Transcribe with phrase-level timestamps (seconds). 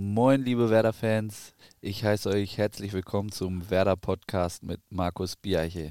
[0.00, 1.54] Moin, liebe Werder-Fans.
[1.80, 5.90] Ich heiße euch herzlich willkommen zum Werder-Podcast mit Markus Biache.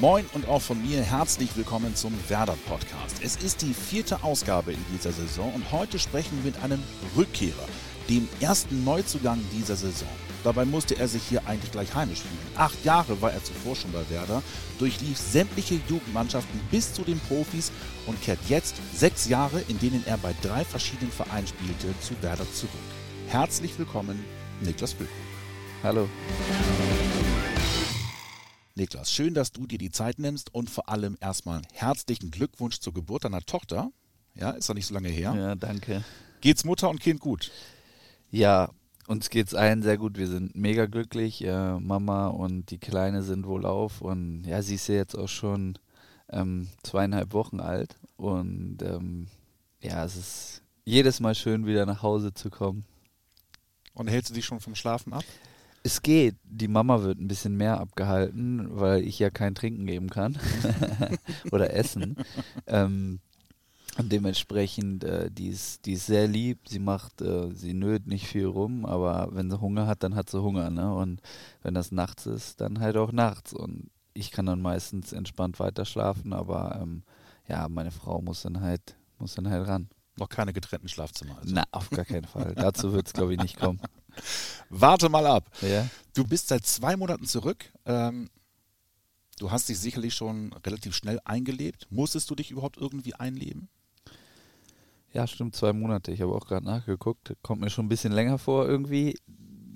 [0.00, 3.22] Moin und auch von mir herzlich willkommen zum Werder Podcast.
[3.22, 6.82] Es ist die vierte Ausgabe in dieser Saison und heute sprechen wir mit einem
[7.14, 7.68] Rückkehrer,
[8.08, 10.08] dem ersten Neuzugang dieser Saison.
[10.44, 12.56] Dabei musste er sich hier eigentlich gleich heimisch fühlen.
[12.56, 14.42] Acht Jahre war er zuvor schon bei Werder,
[14.78, 17.70] durchlief sämtliche Jugendmannschaften bis zu den Profis
[18.06, 22.50] und kehrt jetzt sechs Jahre, in denen er bei drei verschiedenen Vereinen spielte, zu Werder
[22.52, 22.72] zurück.
[23.28, 24.24] Herzlich willkommen,
[24.60, 25.16] Niklas Füllkrug.
[25.84, 26.08] Hallo.
[28.74, 32.94] Niklas, schön, dass du dir die Zeit nimmst und vor allem erstmal herzlichen Glückwunsch zur
[32.94, 33.90] Geburt deiner Tochter.
[34.34, 35.34] Ja, ist doch nicht so lange her.
[35.36, 36.04] Ja, danke.
[36.40, 37.52] Geht's Mutter und Kind gut?
[38.30, 38.70] Ja,
[39.06, 40.16] uns geht's allen sehr gut.
[40.16, 41.44] Wir sind mega glücklich.
[41.44, 45.28] Äh, Mama und die Kleine sind wohl auf und ja, sie ist ja jetzt auch
[45.28, 45.78] schon
[46.30, 49.26] ähm, zweieinhalb Wochen alt und ähm,
[49.80, 52.84] ja, es ist jedes Mal schön, wieder nach Hause zu kommen.
[53.94, 55.24] Und hältst du dich schon vom Schlafen ab?
[55.82, 56.36] Es geht.
[56.44, 60.38] Die Mama wird ein bisschen mehr abgehalten, weil ich ja kein Trinken geben kann
[61.52, 62.16] oder Essen.
[62.66, 63.20] ähm,
[63.98, 66.66] und dementsprechend, äh, die, ist, die ist sehr lieb.
[66.66, 70.30] Sie macht, äh, sie nöt nicht viel rum, aber wenn sie Hunger hat, dann hat
[70.30, 70.70] sie Hunger.
[70.70, 70.94] Ne?
[70.94, 71.20] Und
[71.62, 73.52] wenn das nachts ist, dann halt auch nachts.
[73.52, 77.02] Und ich kann dann meistens entspannt weiter schlafen, aber ähm,
[77.48, 79.88] ja, meine Frau muss dann halt, muss dann halt ran.
[80.16, 81.38] Noch keine getrennten Schlafzimmer.
[81.38, 81.54] Also.
[81.54, 82.54] Na, auf gar keinen Fall.
[82.54, 83.80] Dazu wird es, glaube ich, nicht kommen.
[84.70, 85.50] Warte mal ab.
[85.60, 85.86] Ja?
[86.14, 87.70] Du bist seit zwei Monaten zurück.
[87.84, 88.30] Ähm,
[89.38, 91.88] du hast dich sicherlich schon relativ schnell eingelebt.
[91.90, 93.68] Musstest du dich überhaupt irgendwie einleben?
[95.12, 96.10] Ja, stimmt, zwei Monate.
[96.10, 97.34] Ich habe auch gerade nachgeguckt.
[97.42, 99.18] Kommt mir schon ein bisschen länger vor irgendwie.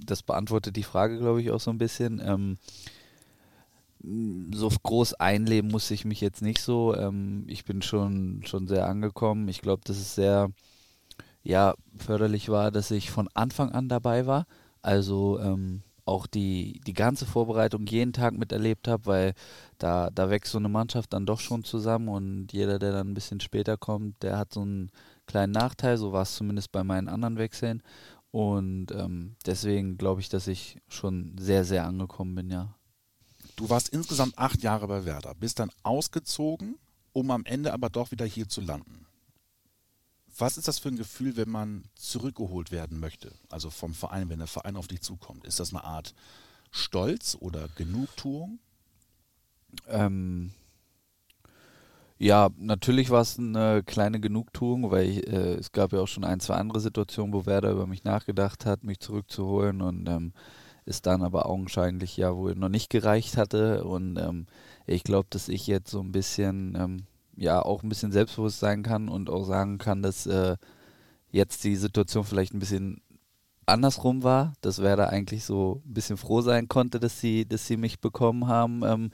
[0.04, 2.20] Das beantwortet die Frage, glaube ich, auch so ein bisschen.
[2.24, 2.58] Ähm,
[4.52, 6.94] so groß einleben muss ich mich jetzt nicht so.
[6.94, 9.48] Ähm, ich bin schon, schon sehr angekommen.
[9.48, 10.50] Ich glaube, dass es sehr
[11.42, 14.46] ja, förderlich war, dass ich von Anfang an dabei war.
[14.82, 19.34] Also ähm, auch die, die ganze Vorbereitung jeden Tag miterlebt habe, weil
[19.78, 23.14] da, da wächst so eine Mannschaft dann doch schon zusammen und jeder, der dann ein
[23.14, 24.90] bisschen später kommt, der hat so einen
[25.26, 25.98] kleinen Nachteil.
[25.98, 27.82] So war es zumindest bei meinen anderen Wechseln.
[28.30, 32.74] Und ähm, deswegen glaube ich, dass ich schon sehr, sehr angekommen bin, ja.
[33.56, 36.76] Du warst insgesamt acht Jahre bei Werder, bist dann ausgezogen,
[37.12, 39.06] um am Ende aber doch wieder hier zu landen.
[40.36, 43.32] Was ist das für ein Gefühl, wenn man zurückgeholt werden möchte?
[43.48, 45.46] Also vom Verein, wenn der Verein auf dich zukommt.
[45.46, 46.14] Ist das eine Art
[46.70, 48.58] Stolz oder Genugtuung?
[49.88, 50.52] Ähm,
[52.18, 56.24] ja, natürlich war es eine kleine Genugtuung, weil ich, äh, es gab ja auch schon
[56.24, 60.32] ein, zwei andere Situationen, wo Werder über mich nachgedacht hat, mich zurückzuholen und ähm,
[60.86, 63.84] es dann aber augenscheinlich ja wohl noch nicht gereicht hatte.
[63.84, 64.46] Und ähm,
[64.86, 67.02] ich glaube, dass ich jetzt so ein bisschen, ähm,
[67.36, 70.56] ja, auch ein bisschen selbstbewusst sein kann und auch sagen kann, dass äh,
[71.30, 73.02] jetzt die Situation vielleicht ein bisschen
[73.66, 77.76] andersrum war, dass Werder eigentlich so ein bisschen froh sein konnte, dass sie, dass sie
[77.76, 79.10] mich bekommen haben ähm,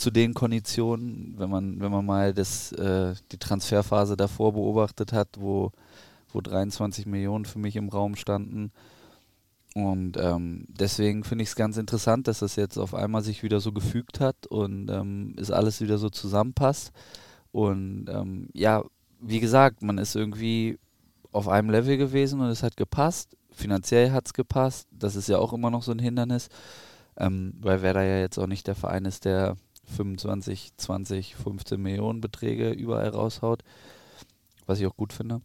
[0.00, 5.28] zu den Konditionen, wenn man, wenn man mal das, äh, die Transferphase davor beobachtet hat,
[5.38, 5.72] wo,
[6.32, 8.72] wo 23 Millionen für mich im Raum standen
[9.74, 13.60] und ähm, deswegen finde ich es ganz interessant, dass das jetzt auf einmal sich wieder
[13.60, 16.92] so gefügt hat und ähm, es alles wieder so zusammenpasst.
[17.52, 18.82] Und ähm, ja,
[19.20, 20.78] wie gesagt, man ist irgendwie
[21.30, 23.36] auf einem Level gewesen und es hat gepasst.
[23.52, 24.88] Finanziell hat es gepasst.
[24.90, 26.48] Das ist ja auch immer noch so ein Hindernis,
[27.16, 29.56] ähm, weil Werder ja jetzt auch nicht der Verein ist, der
[29.90, 33.62] 25, 20, 15 Millionen Beträge überall raushaut,
[34.66, 35.40] was ich auch gut finde.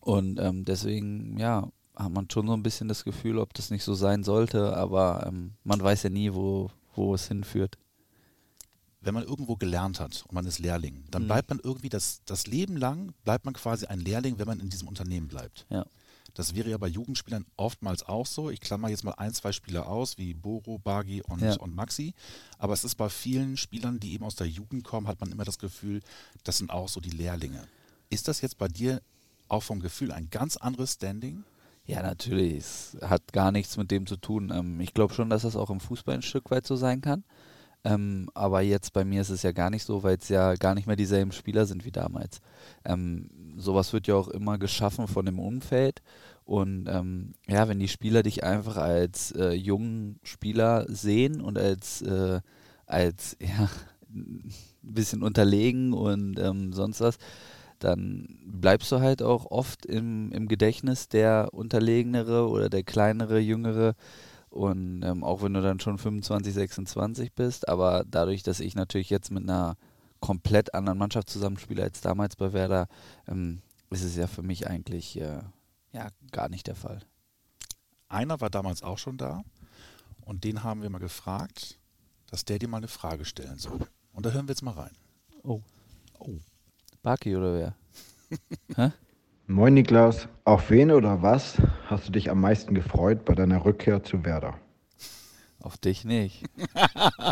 [0.00, 3.82] Und ähm, deswegen, ja, hat man schon so ein bisschen das Gefühl, ob das nicht
[3.82, 7.78] so sein sollte, aber ähm, man weiß ja nie, wo, wo es hinführt.
[9.00, 11.26] Wenn man irgendwo gelernt hat und man ist Lehrling, dann mhm.
[11.28, 14.68] bleibt man irgendwie das, das Leben lang, bleibt man quasi ein Lehrling, wenn man in
[14.68, 15.66] diesem Unternehmen bleibt.
[15.70, 15.86] Ja.
[16.36, 18.50] Das wäre ja bei Jugendspielern oftmals auch so.
[18.50, 21.54] Ich klammer jetzt mal ein, zwei Spieler aus, wie Boro, Bagi und, Ja.
[21.56, 22.12] und Maxi.
[22.58, 25.44] Aber es ist bei vielen Spielern, die eben aus der Jugend kommen, hat man immer
[25.44, 26.02] das Gefühl,
[26.44, 27.66] das sind auch so die Lehrlinge.
[28.10, 29.00] Ist das jetzt bei dir
[29.48, 31.42] auch vom Gefühl ein ganz anderes Standing?
[31.86, 32.56] Ja, natürlich.
[32.58, 34.52] Es hat gar nichts mit dem zu tun.
[34.54, 37.24] Ähm, ich glaube schon, dass das auch im Fußball ein Stück weit so sein kann.
[37.84, 40.74] Ähm, aber jetzt bei mir ist es ja gar nicht so, weil es ja gar
[40.74, 42.40] nicht mehr dieselben Spieler sind wie damals.
[42.84, 46.02] Ähm, sowas wird ja auch immer geschaffen von dem Umfeld.
[46.46, 52.02] Und ähm, ja, wenn die Spieler dich einfach als äh, jungen Spieler sehen und als,
[52.02, 52.40] äh,
[52.86, 53.68] als ja,
[54.14, 57.18] ein bisschen unterlegen und ähm, sonst was,
[57.80, 63.94] dann bleibst du halt auch oft im, im Gedächtnis der Unterlegenere oder der kleinere, jüngere.
[64.48, 69.10] Und ähm, auch wenn du dann schon 25, 26 bist, aber dadurch, dass ich natürlich
[69.10, 69.76] jetzt mit einer
[70.20, 72.86] komplett anderen Mannschaftszusammenspiel als damals bei Werder,
[73.26, 73.58] ähm,
[73.90, 75.40] ist es ja für mich eigentlich äh,
[75.96, 77.00] ja, gar nicht der Fall.
[78.08, 79.42] Einer war damals auch schon da
[80.20, 81.78] und den haben wir mal gefragt,
[82.26, 83.88] dass der dir mal eine Frage stellen soll.
[84.12, 84.94] Und da hören wir jetzt mal rein.
[85.42, 85.62] Oh.
[86.18, 86.38] Oh.
[87.02, 87.74] Baki oder
[88.76, 88.92] wer?
[89.46, 91.56] Moin Niklas, auf wen oder was
[91.86, 94.58] hast du dich am meisten gefreut bei deiner Rückkehr zu Werder?
[95.60, 96.44] Auf dich nicht.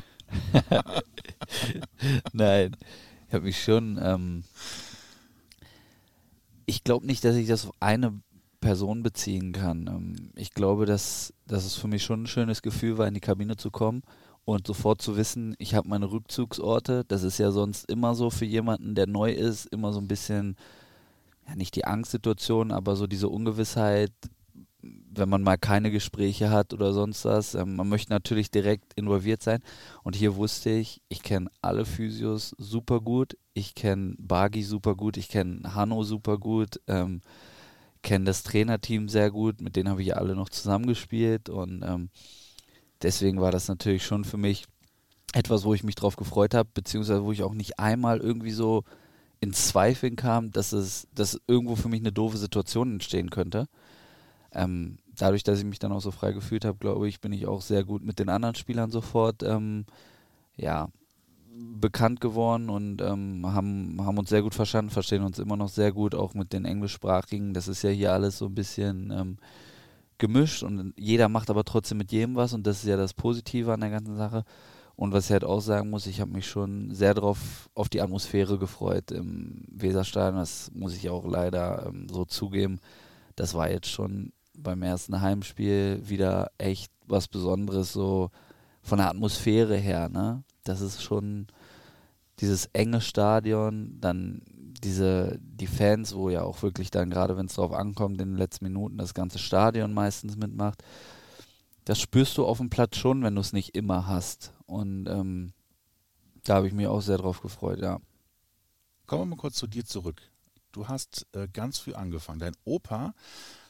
[2.33, 2.77] Nein,
[3.29, 3.99] ich habe mich schon.
[4.01, 4.45] Ähm,
[6.65, 8.23] ich glaube nicht, dass ich das auf eine
[8.65, 9.87] Person beziehen kann.
[9.87, 13.21] Ähm, ich glaube, dass, dass es für mich schon ein schönes Gefühl war, in die
[13.21, 14.03] Kabine zu kommen
[14.47, 17.05] und sofort zu wissen, ich habe meine Rückzugsorte.
[17.07, 20.57] Das ist ja sonst immer so für jemanden, der neu ist, immer so ein bisschen,
[21.47, 24.13] ja nicht die Angstsituation, aber so diese Ungewissheit,
[24.81, 27.55] wenn man mal keine Gespräche hat oder sonst was.
[27.55, 29.61] Ähm, man möchte natürlich direkt involviert sein.
[30.05, 33.37] Und hier wusste ich, ich kenne alle Physios super gut.
[33.53, 35.19] Ich kenne Bagi super gut.
[35.19, 36.81] Ich kenne Hanno super gut.
[36.87, 37.21] Ähm,
[38.05, 39.61] kenne das Trainerteam sehr gut.
[39.61, 41.49] Mit denen habe ich alle noch zusammengespielt.
[41.49, 42.11] Und ähm,
[43.03, 44.67] deswegen war das natürlich schon für mich
[45.33, 48.85] etwas, wo ich mich drauf gefreut habe, beziehungsweise wo ich auch nicht einmal irgendwie so
[49.41, 53.67] in Zweifeln kam, dass es, dass irgendwo für mich eine doofe Situation entstehen könnte
[54.55, 57.47] ähm, dadurch, dass ich mich dann auch so frei gefühlt habe, glaube ich, bin ich
[57.47, 59.85] auch sehr gut mit den anderen Spielern sofort ähm,
[60.57, 60.89] ja,
[61.57, 65.93] bekannt geworden und ähm, haben, haben uns sehr gut verstanden, verstehen uns immer noch sehr
[65.93, 67.55] gut, auch mit den englischsprachigen.
[67.55, 69.39] Das ist ja hier alles so ein bisschen ähm,
[70.19, 73.73] gemischt und jeder macht aber trotzdem mit jedem was und das ist ja das Positive
[73.73, 74.45] an der ganzen Sache.
[74.97, 78.01] Und was ich halt auch sagen muss, ich habe mich schon sehr drauf auf die
[78.01, 80.39] Atmosphäre gefreut im Weserstadion.
[80.39, 82.79] Das muss ich auch leider ähm, so zugeben.
[83.35, 88.31] Das war jetzt schon beim ersten Heimspiel wieder echt was Besonderes, so
[88.83, 90.45] von der Atmosphäre her, ne?
[90.65, 91.47] Das ist schon
[92.41, 94.43] dieses enge Stadion, dann
[94.83, 98.39] diese, die Fans, wo ja auch wirklich dann, gerade wenn es drauf ankommt, in den
[98.39, 100.83] letzten Minuten das ganze Stadion meistens mitmacht.
[101.85, 104.53] Das spürst du auf dem Platz schon, wenn du es nicht immer hast.
[104.67, 105.53] Und ähm,
[106.45, 108.01] da habe ich mich auch sehr drauf gefreut, ja.
[109.07, 110.23] Kommen wir mal kurz zu dir zurück.
[110.73, 112.41] Du hast äh, ganz früh angefangen.
[112.41, 113.15] Dein Opa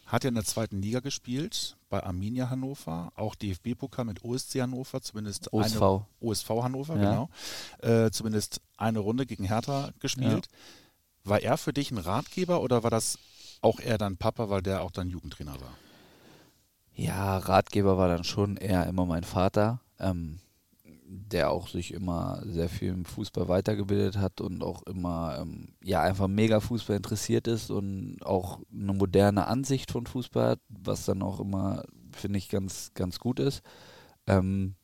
[0.06, 5.00] hat ja in der zweiten Liga gespielt, bei Arminia Hannover, auch DFB-Pokal mit OSC Hannover,
[5.00, 5.80] zumindest OSV.
[5.80, 7.10] eine OSV Hannover, ja.
[7.10, 7.28] genau.
[7.82, 10.48] Äh, zumindest eine Runde gegen Hertha gespielt.
[10.50, 11.30] Ja.
[11.30, 13.16] War er für dich ein Ratgeber oder war das
[13.60, 15.70] auch eher dein Papa, weil der auch dein Jugendtrainer war?
[16.96, 19.78] Ja, Ratgeber war dann schon eher immer mein Vater.
[20.00, 20.40] Ähm,
[21.14, 26.02] der auch sich immer sehr viel im Fußball weitergebildet hat und auch immer ähm, ja
[26.02, 31.22] einfach mega Fußball interessiert ist und auch eine moderne Ansicht von Fußball hat, was dann
[31.22, 33.62] auch immer finde ich ganz ganz gut ist.
[34.26, 34.74] Ähm,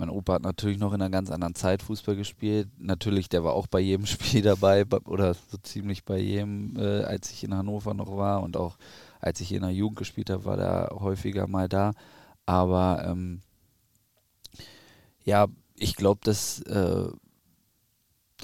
[0.00, 2.70] mein Opa hat natürlich noch in einer ganz anderen Zeit Fußball gespielt.
[2.78, 7.30] Natürlich, der war auch bei jedem Spiel dabei oder so ziemlich bei jedem, äh, als
[7.30, 8.78] ich in Hannover noch war und auch
[9.20, 11.92] als ich in der Jugend gespielt habe, war der häufiger mal da.
[12.46, 13.42] Aber ähm,
[15.30, 15.46] ja,
[15.76, 17.08] ich glaube, dass äh,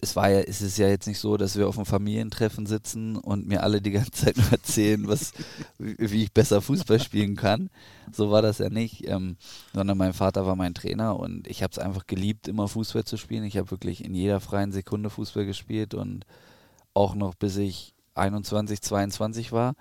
[0.01, 3.17] es war ja, es ist ja jetzt nicht so, dass wir auf einem Familientreffen sitzen
[3.17, 5.33] und mir alle die ganze Zeit nur erzählen, was,
[5.79, 7.71] wie ich besser Fußball spielen kann.
[8.13, 9.37] So war das ja nicht, ähm,
[9.75, 13.17] sondern mein Vater war mein Trainer und ich habe es einfach geliebt, immer Fußball zu
[13.17, 13.45] spielen.
[13.45, 16.25] Ich habe wirklich in jeder freien Sekunde Fußball gespielt und
[16.95, 19.75] auch noch bis ich 21, 22 war.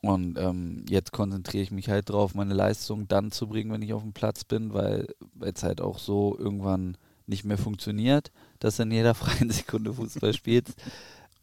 [0.00, 3.92] Und ähm, jetzt konzentriere ich mich halt drauf, meine Leistung dann zu bringen, wenn ich
[3.92, 5.08] auf dem Platz bin, weil
[5.40, 10.32] es halt auch so irgendwann nicht mehr funktioniert, dass du in jeder freien Sekunde Fußball
[10.32, 10.74] spielst.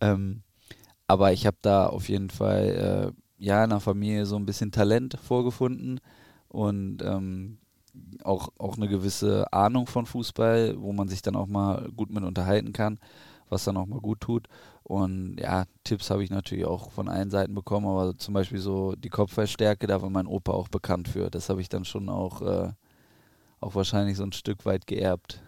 [0.02, 0.42] ähm,
[1.08, 4.72] aber ich habe da auf jeden Fall äh, ja in der Familie so ein bisschen
[4.72, 6.00] Talent vorgefunden
[6.48, 7.60] und ähm,
[8.24, 12.24] auch, auch eine gewisse Ahnung von Fußball, wo man sich dann auch mal gut mit
[12.24, 13.00] unterhalten kann,
[13.50, 14.48] was dann auch mal gut tut.
[14.84, 18.94] Und ja, Tipps habe ich natürlich auch von allen Seiten bekommen, aber zum Beispiel so
[18.96, 21.30] die Kopfballstärke, da war mein Opa auch bekannt für.
[21.30, 22.72] Das habe ich dann schon auch, äh,
[23.60, 25.42] auch wahrscheinlich so ein Stück weit geerbt.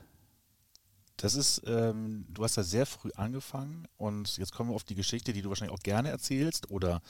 [1.17, 4.93] Das ist, ähm, du hast da sehr früh angefangen und jetzt kommen wir auf die
[4.93, 7.01] Geschichte, die du wahrscheinlich auch gerne erzählst oder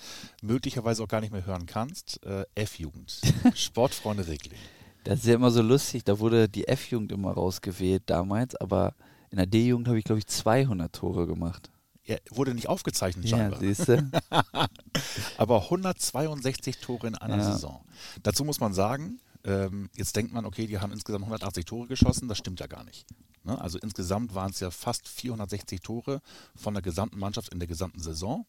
[0.42, 2.26] möglicherweise auch gar nicht mehr hören kannst.
[2.26, 3.20] Äh, F-Jugend,
[3.54, 4.60] Sportfreunde Regling.
[5.04, 8.94] Das ist ja immer so lustig, da wurde die F-Jugend immer rausgewählt damals, aber
[9.30, 11.70] in der D-Jugend habe ich, glaube ich, 200 Tore gemacht.
[12.04, 13.62] Er wurde nicht aufgezeichnet, scheinbar.
[13.62, 14.10] Ja, siehst du?
[15.38, 17.52] Aber 162 Tore in einer ja.
[17.52, 17.84] Saison.
[18.24, 22.30] Dazu muss man sagen, ähm, jetzt denkt man, okay, die haben insgesamt 180 Tore geschossen,
[22.30, 23.06] das stimmt ja gar nicht.
[23.44, 23.60] Ne?
[23.60, 26.22] Also insgesamt waren es ja fast 460 Tore
[26.56, 28.46] von der gesamten Mannschaft in der gesamten Saison.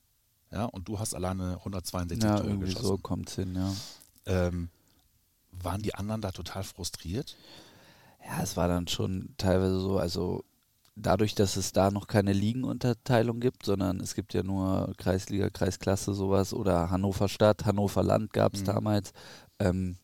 [0.51, 2.87] Ja, und du hast alleine 162 ja, Tore irgendwie geschossen.
[2.87, 3.75] So kommt es hin, ja.
[4.27, 4.71] Ähm,
[5.51, 7.37] waren die anderen da total frustriert?
[8.25, 10.45] Ja, es war dann schon teilweise so, also
[11.01, 16.15] dadurch, dass es da noch keine Ligenunterteilung gibt, sondern es gibt ja nur Kreisliga, Kreisklasse,
[16.15, 18.67] sowas oder Hannover Stadt, Hannover Land gab es mhm.
[18.67, 19.13] damals,
[19.59, 19.97] ähm,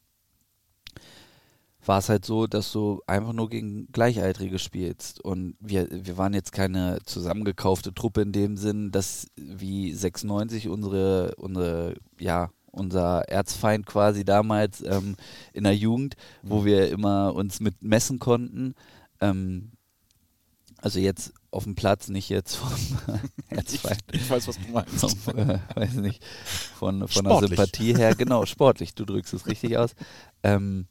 [1.86, 5.20] war es halt so, dass du einfach nur gegen Gleichaltrige spielst.
[5.20, 11.34] Und wir, wir waren jetzt keine zusammengekaufte Truppe in dem Sinn, dass wie 96 unsere,
[11.36, 15.16] unsere ja, unser Erzfeind quasi damals ähm,
[15.52, 16.64] in der Jugend, wo mhm.
[16.64, 18.74] wir immer uns mit messen konnten.
[19.20, 19.73] Ähm,
[20.84, 22.68] also jetzt auf dem Platz, nicht jetzt vom
[23.48, 24.04] Erzfeind.
[24.12, 25.18] Ich, ich, weiß, was du meinst.
[25.18, 26.22] Vom, äh, weiß nicht,
[26.78, 29.94] von, von der Sympathie her, genau, sportlich, du drückst es richtig aus.
[30.42, 30.86] Ähm,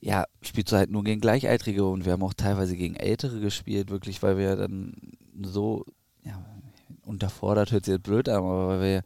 [0.00, 3.90] ja, spielst du halt nur gegen Gleichaltrige und wir haben auch teilweise gegen Ältere gespielt,
[3.90, 4.94] wirklich, weil wir dann
[5.42, 5.84] so,
[6.24, 6.42] ja,
[7.04, 9.02] unterfordert hört sich jetzt blöd an, aber weil wir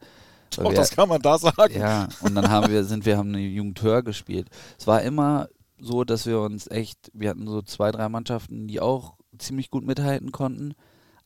[0.55, 1.77] doch, wir, das kann man da sagen.
[1.77, 4.47] Ja, und dann haben wir, sind wir, haben eine Jugend höher gespielt.
[4.79, 8.79] Es war immer so, dass wir uns echt, wir hatten so zwei, drei Mannschaften, die
[8.79, 10.73] auch ziemlich gut mithalten konnten.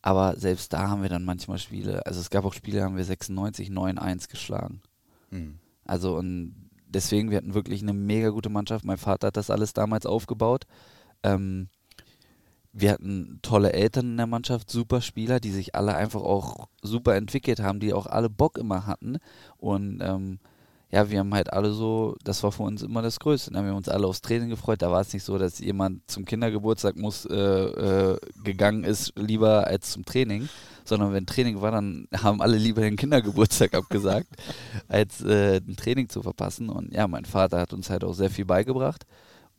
[0.01, 3.03] Aber selbst da haben wir dann manchmal Spiele, also es gab auch Spiele, haben wir
[3.03, 4.81] 96, 9-1 geschlagen.
[5.31, 5.59] Mhm.
[5.85, 8.85] Also und deswegen, wir hatten wirklich eine mega gute Mannschaft.
[8.85, 10.65] Mein Vater hat das alles damals aufgebaut.
[11.23, 11.69] Ähm,
[12.73, 17.15] wir hatten tolle Eltern in der Mannschaft, super Spieler, die sich alle einfach auch super
[17.15, 19.17] entwickelt haben, die auch alle Bock immer hatten.
[19.57, 20.39] Und ähm,
[20.89, 23.51] ja, wir haben halt alle so, das war für uns immer das Größte.
[23.51, 24.81] Dann haben wir uns alle aufs Training gefreut.
[24.81, 29.67] Da war es nicht so, dass jemand zum Kindergeburtstag muss äh, äh, gegangen ist, lieber
[29.67, 30.47] als zum Training,
[30.85, 34.29] sondern wenn Training war, dann haben alle lieber den Kindergeburtstag abgesagt,
[34.87, 36.69] als äh, ein Training zu verpassen.
[36.69, 39.05] Und ja, mein Vater hat uns halt auch sehr viel beigebracht.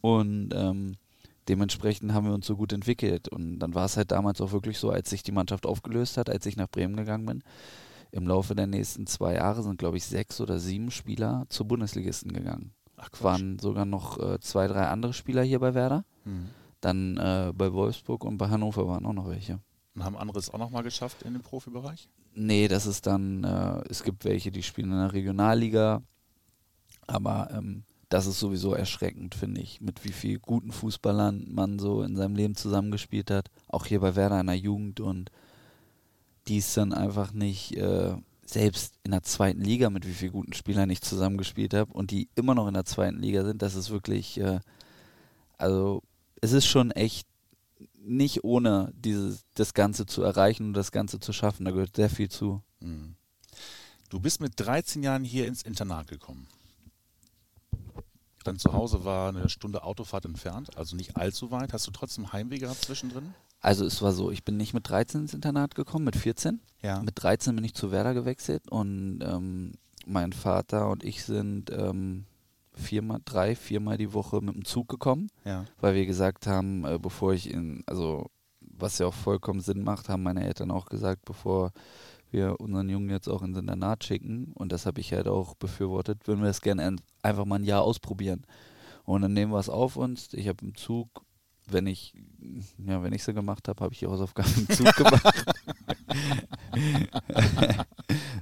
[0.00, 0.96] Und ähm,
[1.46, 3.28] dementsprechend haben wir uns so gut entwickelt.
[3.28, 6.30] Und dann war es halt damals auch wirklich so, als sich die Mannschaft aufgelöst hat,
[6.30, 7.42] als ich nach Bremen gegangen bin.
[8.10, 12.32] Im Laufe der nächsten zwei Jahre sind, glaube ich, sechs oder sieben Spieler zu Bundesligisten
[12.32, 12.72] gegangen.
[12.96, 16.04] Ach, waren sogar noch äh, zwei, drei andere Spieler hier bei Werder.
[16.24, 16.48] Mhm.
[16.80, 19.60] Dann äh, bei Wolfsburg und bei Hannover waren auch noch welche.
[19.94, 22.08] Und haben andere es auch nochmal geschafft in dem Profibereich?
[22.34, 26.02] Nee, das ist dann, äh, es gibt welche, die spielen in der Regionalliga.
[27.06, 32.02] Aber ähm, das ist sowieso erschreckend, finde ich, mit wie viel guten Fußballern man so
[32.02, 33.50] in seinem Leben zusammengespielt hat.
[33.66, 35.30] Auch hier bei Werder in der Jugend und
[36.48, 40.52] die es dann einfach nicht, äh, selbst in der zweiten Liga mit wie vielen guten
[40.54, 43.90] Spielern ich zusammengespielt habe und die immer noch in der zweiten Liga sind, das ist
[43.90, 44.60] wirklich, äh,
[45.58, 46.02] also
[46.40, 47.28] es ist schon echt
[47.94, 51.64] nicht ohne dieses, das Ganze zu erreichen und das Ganze zu schaffen.
[51.64, 52.62] Da gehört sehr viel zu.
[52.80, 53.16] Mhm.
[54.08, 56.48] Du bist mit 13 Jahren hier ins Internat gekommen
[58.48, 61.72] dein Zuhause war eine Stunde Autofahrt entfernt, also nicht allzu weit.
[61.72, 63.34] Hast du trotzdem Heimweh gehabt zwischendrin?
[63.60, 66.60] Also es war so, ich bin nicht mit 13 ins Internat gekommen, mit 14.
[66.82, 67.02] Ja.
[67.02, 69.72] Mit 13 bin ich zu Werder gewechselt und ähm,
[70.06, 72.24] mein Vater und ich sind ähm,
[72.72, 75.64] viermal, drei, viermal die Woche mit dem Zug gekommen, ja.
[75.80, 80.08] weil wir gesagt haben, äh, bevor ich in, also was ja auch vollkommen Sinn macht,
[80.08, 81.72] haben meine Eltern auch gesagt, bevor
[82.30, 86.28] wir unseren Jungen jetzt auch ins Internat schicken und das habe ich halt auch befürwortet,
[86.28, 88.44] würden wir es gerne einfach mal ein Jahr ausprobieren.
[89.04, 90.28] Und dann nehmen wir es auf uns.
[90.34, 91.22] Ich habe im Zug,
[91.72, 92.14] wenn ich,
[92.86, 95.44] ja, wenn ich so gemacht habe, habe ich die Hausaufgaben im Zug gemacht.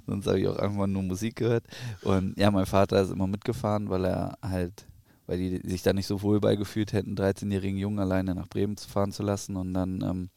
[0.06, 1.64] Sonst habe ich auch einfach nur Musik gehört.
[2.02, 4.86] Und ja, mein Vater ist immer mitgefahren, weil er halt,
[5.26, 8.88] weil die sich da nicht so wohl beigefühlt hätten, 13-jährigen Jungen alleine nach Bremen zu
[8.88, 9.56] fahren zu lassen.
[9.56, 10.30] Und dann, ähm,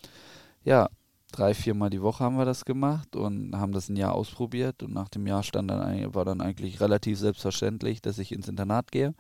[0.64, 0.90] ja,
[1.32, 4.84] drei, viermal die Woche haben wir das gemacht und haben das ein Jahr ausprobiert.
[4.84, 8.92] Und nach dem Jahr stand dann, war dann eigentlich relativ selbstverständlich, dass ich ins Internat
[8.92, 9.14] gehe.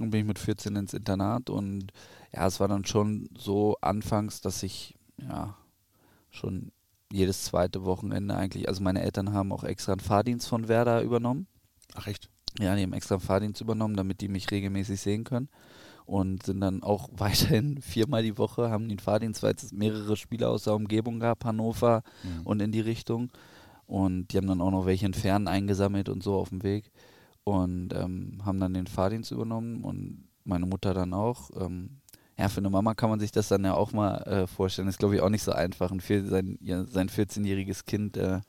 [0.00, 1.92] Und bin ich mit 14 ins Internat und
[2.34, 5.56] ja, es war dann schon so anfangs, dass ich ja
[6.30, 6.72] schon
[7.12, 11.46] jedes zweite Wochenende eigentlich, also meine Eltern haben auch extra einen Fahrdienst von Werder übernommen.
[11.94, 12.30] Ach echt?
[12.58, 15.48] Ja, die haben extra einen Fahrdienst übernommen, damit die mich regelmäßig sehen können
[16.06, 20.50] und sind dann auch weiterhin viermal die Woche, haben den Fahrdienst, weil es mehrere Spieler
[20.50, 22.46] aus der Umgebung gab, Hannover mhm.
[22.46, 23.30] und in die Richtung.
[23.86, 26.90] Und die haben dann auch noch welche in Fernen eingesammelt und so auf dem Weg.
[27.44, 31.50] Und ähm, haben dann den Fahrdienst übernommen und meine Mutter dann auch.
[31.60, 32.01] Ähm,
[32.38, 34.86] ja, für eine Mama kann man sich das dann ja auch mal äh, vorstellen.
[34.86, 38.40] Das ist, glaube ich, auch nicht so einfach, ein sein, ja, sein 14-jähriges Kind äh,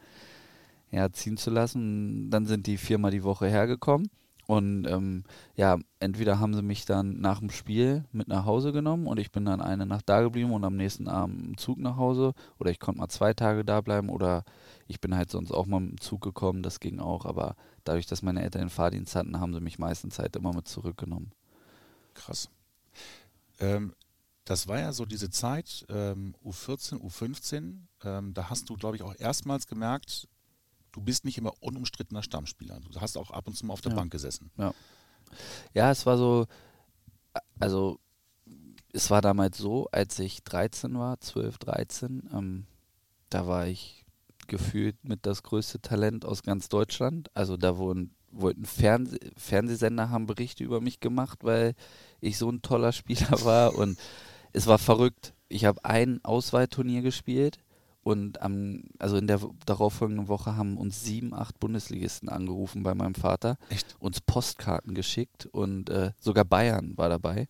[0.92, 2.30] ja, ziehen zu lassen.
[2.30, 4.10] Dann sind die viermal die Woche hergekommen.
[4.46, 5.24] Und ähm,
[5.56, 9.32] ja, entweder haben sie mich dann nach dem Spiel mit nach Hause genommen und ich
[9.32, 12.70] bin dann eine Nacht da geblieben und am nächsten Abend im Zug nach Hause oder
[12.70, 14.44] ich konnte mal zwei Tage da bleiben oder
[14.88, 18.22] ich bin halt sonst auch mal dem Zug gekommen, das ging auch, aber dadurch, dass
[18.22, 21.32] meine Eltern den Fahrdienst hatten, haben sie mich meistens halt immer mit zurückgenommen.
[22.14, 22.50] Krass.
[23.60, 23.94] Ähm,
[24.46, 29.04] das war ja so diese Zeit, ähm, U14, U15, ähm, da hast du, glaube ich,
[29.04, 30.28] auch erstmals gemerkt,
[30.92, 32.80] du bist nicht immer unumstrittener Stammspieler.
[32.80, 33.98] Du hast auch ab und zu mal auf der ja.
[33.98, 34.52] Bank gesessen.
[34.58, 34.74] Ja.
[35.74, 36.46] ja, es war so,
[37.60, 38.00] also
[38.92, 42.68] es war damals so, als ich 13 war, 12, 13, ähm,
[43.30, 44.06] da war ich
[44.48, 47.30] gefühlt mit das größte Talent aus ganz Deutschland.
[47.34, 51.74] Also da wurden, wollten Fernseh Fernsehsender haben Berichte über mich gemacht, weil
[52.24, 53.98] ich so ein toller Spieler war und
[54.52, 55.34] es war verrückt.
[55.50, 57.60] Ich habe ein Auswahlturnier gespielt
[58.04, 63.16] und am, also in der darauffolgenden Woche haben uns sieben, acht Bundesligisten angerufen bei meinem
[63.16, 63.96] Vater, Echt?
[64.00, 67.48] uns Postkarten geschickt und äh, sogar Bayern war dabei.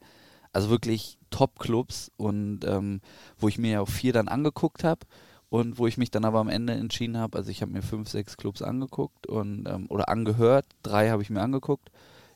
[0.51, 3.01] Also wirklich Top-Clubs und ähm,
[3.39, 5.01] wo ich mir ja auch vier dann angeguckt habe
[5.50, 8.10] und wo ich mich dann aber am Ende entschieden habe, also ich habe mir fünf,
[8.10, 11.89] sechs Clubs angeguckt und ähm, oder angehört, drei habe ich mir angeguckt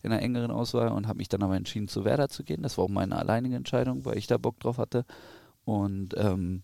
[0.07, 2.63] in einer engeren Auswahl und habe mich dann aber entschieden, zu Werder zu gehen.
[2.63, 5.05] Das war auch meine alleinige Entscheidung, weil ich da Bock drauf hatte.
[5.65, 6.63] Und ähm,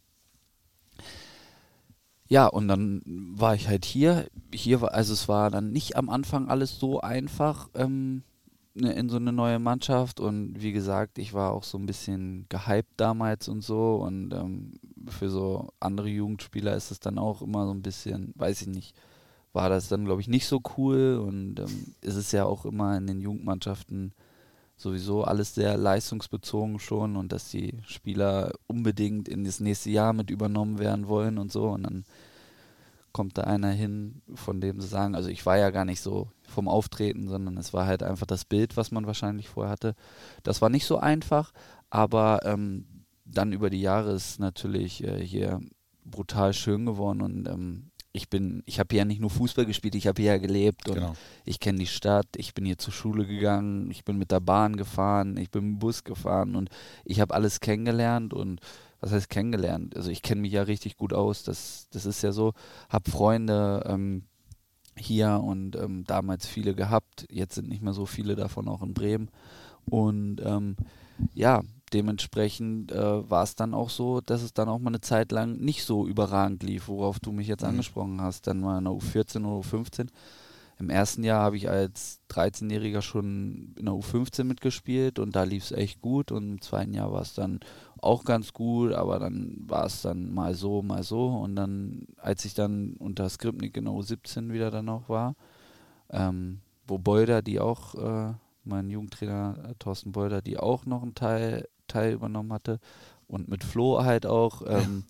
[2.27, 4.27] ja, und dann war ich halt hier.
[4.53, 8.23] Hier war, also es war dann nicht am Anfang alles so einfach ähm,
[8.73, 10.19] ne, in so eine neue Mannschaft.
[10.19, 13.95] Und wie gesagt, ich war auch so ein bisschen gehypt damals und so.
[13.95, 14.73] Und ähm,
[15.07, 18.95] für so andere Jugendspieler ist es dann auch immer so ein bisschen, weiß ich nicht,
[19.53, 21.17] war das dann, glaube ich, nicht so cool.
[21.23, 24.13] Und ähm, es ist ja auch immer in den Jugendmannschaften
[24.75, 30.29] sowieso alles sehr leistungsbezogen schon und dass die Spieler unbedingt in das nächste Jahr mit
[30.29, 31.69] übernommen werden wollen und so.
[31.69, 32.03] Und dann
[33.13, 36.29] kommt da einer hin, von dem sie sagen, also ich war ja gar nicht so
[36.47, 39.95] vom Auftreten, sondern es war halt einfach das Bild, was man wahrscheinlich vorher hatte.
[40.41, 41.53] Das war nicht so einfach,
[41.91, 42.85] aber ähm,
[43.23, 45.61] dann über die Jahre ist natürlich äh, hier
[46.03, 50.05] brutal schön geworden und ähm, ich bin, ich habe ja nicht nur Fußball gespielt, ich
[50.05, 51.15] habe hier ja gelebt und Genau.
[51.45, 54.77] ich kenne die Stadt, ich bin hier zur Schule gegangen, ich bin mit der Bahn
[54.77, 56.69] gefahren, ich bin mit dem Bus gefahren und
[57.05, 58.61] ich habe alles kennengelernt und
[58.99, 59.97] was heißt kennengelernt?
[59.97, 62.53] Also ich kenne mich ja richtig gut aus, das, das ist ja so,
[62.87, 64.23] habe Freunde ähm,
[64.95, 68.93] hier und ähm, damals viele gehabt, jetzt sind nicht mehr so viele davon auch in
[68.93, 69.29] Bremen
[69.85, 70.77] und ähm,
[71.33, 71.63] ja,
[71.93, 75.57] dementsprechend äh, war es dann auch so, dass es dann auch mal eine Zeit lang
[75.57, 77.69] nicht so überragend lief, worauf du mich jetzt Mhm.
[77.69, 78.47] angesprochen hast.
[78.47, 80.09] Dann mal in der U14 oder U15.
[80.79, 85.65] Im ersten Jahr habe ich als 13-Jähriger schon in der U15 mitgespielt und da lief
[85.65, 86.31] es echt gut.
[86.31, 87.59] Und im zweiten Jahr war es dann
[88.01, 91.27] auch ganz gut, aber dann war es dann mal so, mal so.
[91.27, 95.35] Und dann, als ich dann unter Skripnik in der U17 wieder dann auch war,
[96.09, 98.33] ähm, wo Beuder, die auch, äh,
[98.65, 102.79] mein Jugendtrainer äh, Thorsten Beuder, die auch noch einen Teil, Teil übernommen hatte
[103.27, 105.05] und mit Flo halt auch, ähm,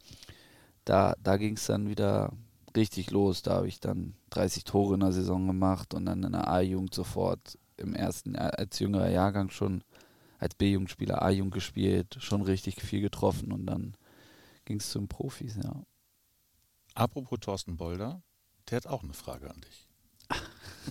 [0.86, 2.32] da, da ging es dann wieder
[2.76, 3.42] richtig los.
[3.42, 6.94] Da habe ich dann 30 Tore in der Saison gemacht und dann in der A-Jugend
[6.94, 9.84] sofort im ersten, Jahr- als jüngerer Jahrgang schon
[10.40, 13.96] als B-Jugendspieler A-Jugend gespielt, schon richtig viel getroffen und dann
[14.66, 15.84] ging es zu den Profis, ja.
[16.96, 18.22] Apropos Thorsten Bolder,
[18.70, 19.88] der hat auch eine Frage an dich.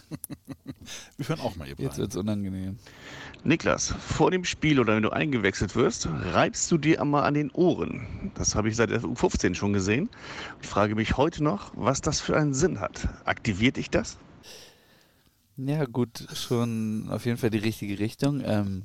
[1.17, 2.79] Wir hören auch mal ihr Jetzt wird es unangenehm.
[3.45, 7.51] Niklas, vor dem Spiel oder wenn du eingewechselt wirst, reibst du dir einmal an den
[7.51, 8.33] Ohren.
[8.35, 10.09] Das habe ich seit der U15 schon gesehen.
[10.61, 13.09] Ich frage mich heute noch, was das für einen Sinn hat.
[13.25, 14.19] Aktiviert dich das?
[15.57, 18.43] Ja, gut, schon auf jeden Fall die richtige Richtung.
[18.45, 18.85] Ähm,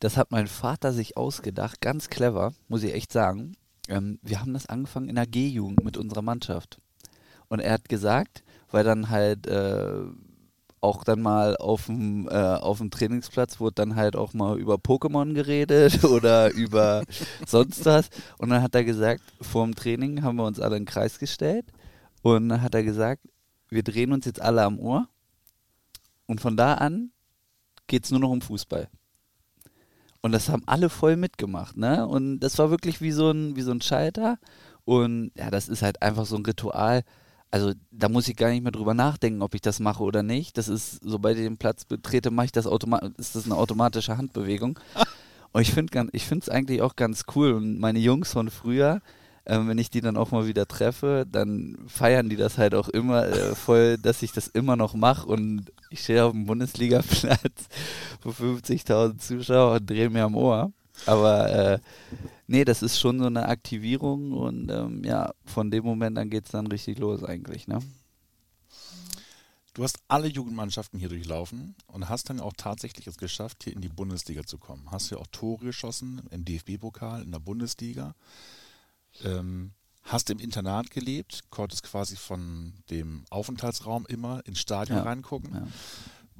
[0.00, 3.56] das hat mein Vater sich ausgedacht, ganz clever, muss ich echt sagen.
[3.88, 6.78] Ähm, wir haben das angefangen in der G-Jugend mit unserer Mannschaft.
[7.48, 10.02] Und er hat gesagt, weil dann halt äh,
[10.80, 14.74] auch dann mal auf dem, äh, auf dem Trainingsplatz wurde dann halt auch mal über
[14.74, 17.04] Pokémon geredet oder über
[17.46, 18.10] sonst was.
[18.38, 21.18] Und dann hat er gesagt, vor dem Training haben wir uns alle in den Kreis
[21.18, 21.66] gestellt
[22.22, 23.22] und dann hat er gesagt,
[23.70, 25.08] wir drehen uns jetzt alle am Ohr
[26.26, 27.10] und von da an
[27.86, 28.88] geht es nur noch um Fußball.
[30.20, 32.06] Und das haben alle voll mitgemacht, ne?
[32.06, 34.38] Und das war wirklich wie so ein, wie so ein Schalter.
[34.84, 37.02] Und ja, das ist halt einfach so ein Ritual.
[37.50, 40.58] Also da muss ich gar nicht mehr drüber nachdenken, ob ich das mache oder nicht.
[40.58, 44.18] Das ist, sobald ich den Platz betrete, mache ich das automatisch, ist das eine automatische
[44.18, 44.78] Handbewegung.
[45.52, 47.52] Und ich finde es eigentlich auch ganz cool.
[47.52, 49.00] Und meine Jungs von früher,
[49.46, 52.90] ähm, wenn ich die dann auch mal wieder treffe, dann feiern die das halt auch
[52.90, 55.26] immer äh, voll, dass ich das immer noch mache.
[55.26, 57.68] Und ich stehe auf dem Bundesligaplatz
[58.20, 60.70] vor 50.000 Zuschauern und drehe mir am Ohr.
[61.06, 61.78] Aber äh,
[62.46, 66.46] nee, das ist schon so eine Aktivierung und ähm, ja, von dem Moment an geht
[66.46, 67.78] es dann richtig los eigentlich, ne?
[69.74, 73.80] Du hast alle Jugendmannschaften hier durchlaufen und hast dann auch tatsächlich es geschafft, hier in
[73.80, 74.90] die Bundesliga zu kommen.
[74.90, 78.14] Hast ja auch Tore geschossen im DFB-Pokal, in der Bundesliga.
[79.24, 79.70] Ähm,
[80.02, 85.04] hast im Internat gelebt, konntest quasi von dem Aufenthaltsraum immer ins Stadion Ja.
[85.04, 85.54] reingucken.
[85.54, 85.66] Ja.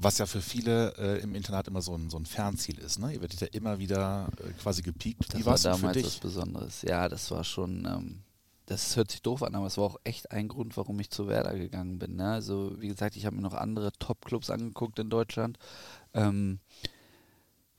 [0.01, 2.99] Was ja für viele äh, im Internat immer so ein, so ein Fernziel ist.
[2.99, 3.15] Ne?
[3.15, 5.33] Ihr werdet ja immer wieder äh, quasi gepiekt.
[5.33, 6.21] Das Wie war denn für damals was dich?
[6.21, 6.83] Besonderes.
[6.83, 8.23] Ja, das war schon, ähm,
[8.67, 11.27] das hört sich doof an, aber es war auch echt ein Grund, warum ich zu
[11.27, 12.17] Werder gegangen bin.
[12.17, 12.31] Ne?
[12.31, 15.59] Also, wie gesagt, ich habe mir noch andere Top-Clubs angeguckt in Deutschland.
[16.15, 16.61] Ähm,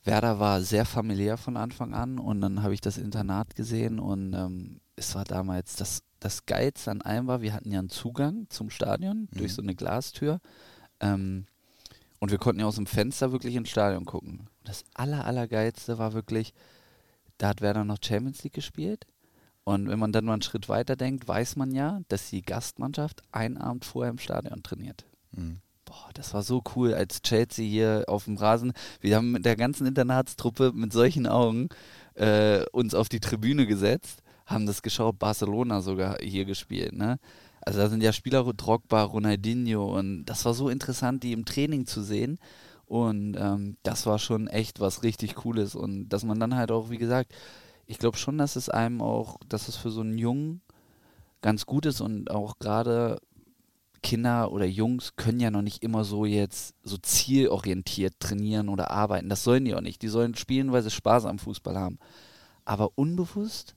[0.04, 4.34] Werder war sehr familiär von Anfang an und dann habe ich das Internat gesehen und
[4.34, 8.48] ähm, es war damals das, das Geilste an allem war, wir hatten ja einen Zugang
[8.50, 9.38] zum Stadion mhm.
[9.38, 10.40] durch so eine Glastür
[11.00, 11.46] ähm,
[12.20, 14.48] und wir konnten ja aus dem Fenster wirklich ins Stadion gucken.
[14.64, 16.54] Das aller, allergeilste war wirklich,
[17.38, 19.06] da hat Werder noch Champions League gespielt
[19.64, 23.22] und wenn man dann mal einen Schritt weiter denkt, weiß man ja, dass die Gastmannschaft
[23.32, 25.06] einen Abend vorher im Stadion trainiert.
[25.32, 25.62] Mhm.
[25.86, 28.74] Boah, das war so cool, als Chelsea hier auf dem Rasen.
[29.00, 31.70] Wir haben mit der ganzen Internatstruppe mit solchen Augen
[32.16, 36.94] äh, uns auf die Tribüne gesetzt, haben das geschaut, Barcelona sogar hier gespielt.
[36.94, 37.20] Ne?
[37.62, 41.86] Also da sind ja Spieler Drogba, Ronaldinho und das war so interessant, die im Training
[41.86, 42.40] zu sehen.
[42.86, 45.76] Und ähm, das war schon echt was richtig Cooles.
[45.76, 47.34] Und dass man dann halt auch, wie gesagt,
[47.86, 50.62] ich glaube schon, dass es einem auch, dass es für so einen Jungen
[51.42, 53.20] ganz gut ist und auch gerade
[54.02, 59.30] Kinder oder Jungs können ja noch nicht immer so jetzt so zielorientiert trainieren oder arbeiten.
[59.30, 60.02] Das sollen die auch nicht.
[60.02, 62.00] Die sollen spielen, weil sie Spaß am Fußball haben.
[62.66, 63.76] Aber unbewusst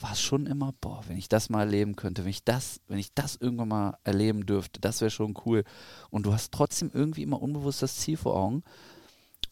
[0.00, 2.98] war es schon immer, boah, wenn ich das mal erleben könnte, wenn ich das, wenn
[2.98, 5.64] ich das irgendwann mal erleben dürfte, das wäre schon cool.
[6.10, 8.62] Und du hast trotzdem irgendwie immer unbewusst das Ziel vor Augen.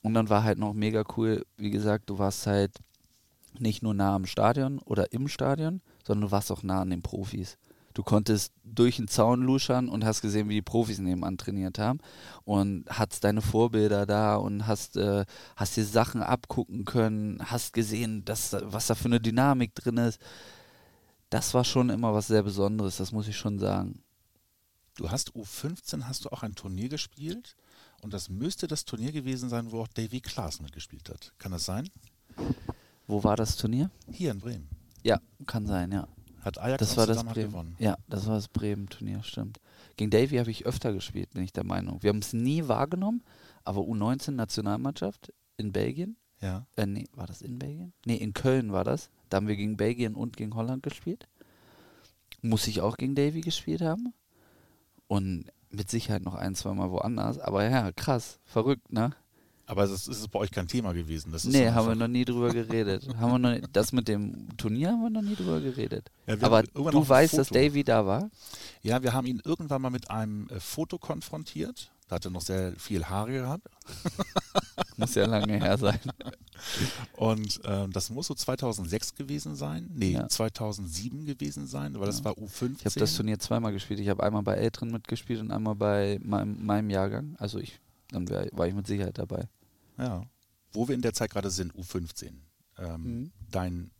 [0.03, 2.73] Und dann war halt noch mega cool, wie gesagt, du warst halt
[3.59, 7.03] nicht nur nah am Stadion oder im Stadion, sondern du warst auch nah an den
[7.03, 7.59] Profis.
[7.97, 11.99] Du konntest durch den Zaun luschern und hast gesehen, wie die Profis nebenan trainiert haben
[12.45, 15.25] und hattest deine Vorbilder da und hast, äh,
[15.57, 20.21] hast dir Sachen abgucken können, hast gesehen, dass, was da für eine Dynamik drin ist.
[21.31, 24.03] Das war schon immer was sehr Besonderes, das muss ich schon sagen.
[24.97, 27.57] Du hast U15, hast du auch ein Turnier gespielt
[28.03, 31.33] und das müsste das Turnier gewesen sein, wo auch Davy Klaas mitgespielt hat.
[31.39, 31.89] Kann das sein?
[33.07, 33.91] Wo war das Turnier?
[34.13, 34.69] Hier in Bremen.
[35.03, 36.07] Ja, kann sein, ja.
[36.47, 37.51] Hat Ajax das war das Bremen.
[37.51, 37.77] gewonnen.
[37.81, 39.59] Ja, das war das Bremen-Turnier, stimmt.
[39.97, 42.03] Gegen Davy habe ich öfter gespielt, bin ich der Meinung.
[42.05, 43.25] Wir haben es nie wahrgenommen,
[43.65, 46.17] aber U19-Nationalmannschaft in Belgien.
[46.41, 46.67] Ja.
[46.77, 47.93] Äh, nee, war das in Belgien?
[48.05, 49.11] Nee, in Köln war das.
[49.29, 51.29] Da haben wir gegen Belgien und gegen Holland gespielt.
[52.43, 54.15] Muss ich auch gegen Davy gespielt haben.
[55.09, 57.41] Und mit Sicherheit noch ein, zwei Mal woanders.
[57.41, 59.11] Aber ja, krass, verrückt, ne?
[59.69, 61.33] Aber das ist bei euch kein Thema gewesen.
[61.33, 63.09] Das nee, haben wir noch nie drüber geredet.
[63.19, 66.11] haben wir noch, das mit dem Turnier haben wir noch nie drüber geredet.
[66.27, 68.31] Ja, Aber du weißt, dass Davy da war?
[68.83, 71.91] Ja, wir haben ihn irgendwann mal mit einem äh, Foto konfrontiert.
[72.09, 73.69] Da hat er noch sehr viel Haare gehabt.
[74.97, 75.99] muss ja lange her sein.
[77.17, 79.91] Und ähm, das muss so 2006 gewesen sein.
[79.93, 80.29] Nee, ja.
[80.29, 82.07] 2007 gewesen sein, weil ja.
[82.07, 82.77] das war U15.
[82.79, 83.99] Ich habe das Turnier zweimal gespielt.
[83.99, 87.35] Ich habe einmal bei Älteren mitgespielt und einmal bei meinem, meinem Jahrgang.
[87.39, 89.49] Also ich, dann wär, war ich mit Sicherheit dabei.
[89.99, 90.25] Ja.
[90.73, 92.33] Wo wir in der Zeit gerade sind, U15.
[92.79, 93.33] Ähm, mhm.
[93.51, 93.91] Dein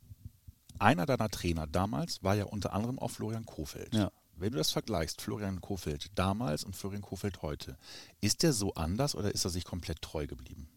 [0.79, 3.93] einer deiner Trainer damals war ja unter anderem auch Florian Kofeld.
[3.93, 4.11] Ja.
[4.35, 7.77] Wenn du das vergleichst, Florian Kofeld damals und Florian Kofeld heute,
[8.21, 10.69] ist der so anders oder ist er sich komplett treu geblieben?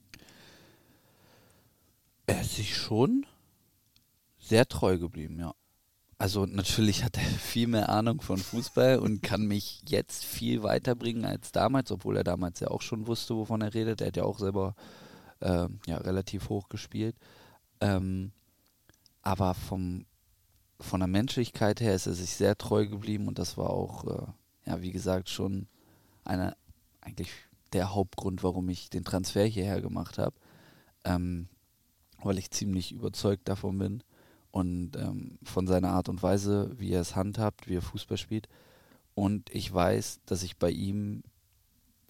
[2.26, 3.26] Er ist sich schon
[4.38, 5.54] sehr treu geblieben, ja.
[6.20, 11.24] Also natürlich hat er viel mehr Ahnung von Fußball und kann mich jetzt viel weiterbringen
[11.24, 14.02] als damals, obwohl er damals ja auch schon wusste, wovon er redet.
[14.02, 14.74] Er hat ja auch selber
[15.40, 17.16] äh, ja, relativ hoch gespielt.
[17.80, 18.32] Ähm,
[19.22, 20.04] aber vom,
[20.78, 24.26] von der Menschlichkeit her ist er sich sehr treu geblieben und das war auch, äh,
[24.66, 25.68] ja, wie gesagt, schon
[26.22, 26.54] einer,
[27.00, 27.30] eigentlich
[27.72, 30.36] der Hauptgrund, warum ich den Transfer hierher gemacht habe.
[31.02, 31.48] Ähm,
[32.22, 34.02] weil ich ziemlich überzeugt davon bin
[34.50, 38.48] und ähm, von seiner Art und Weise, wie er es handhabt, wie er Fußball spielt.
[39.14, 41.22] Und ich weiß, dass ich bei ihm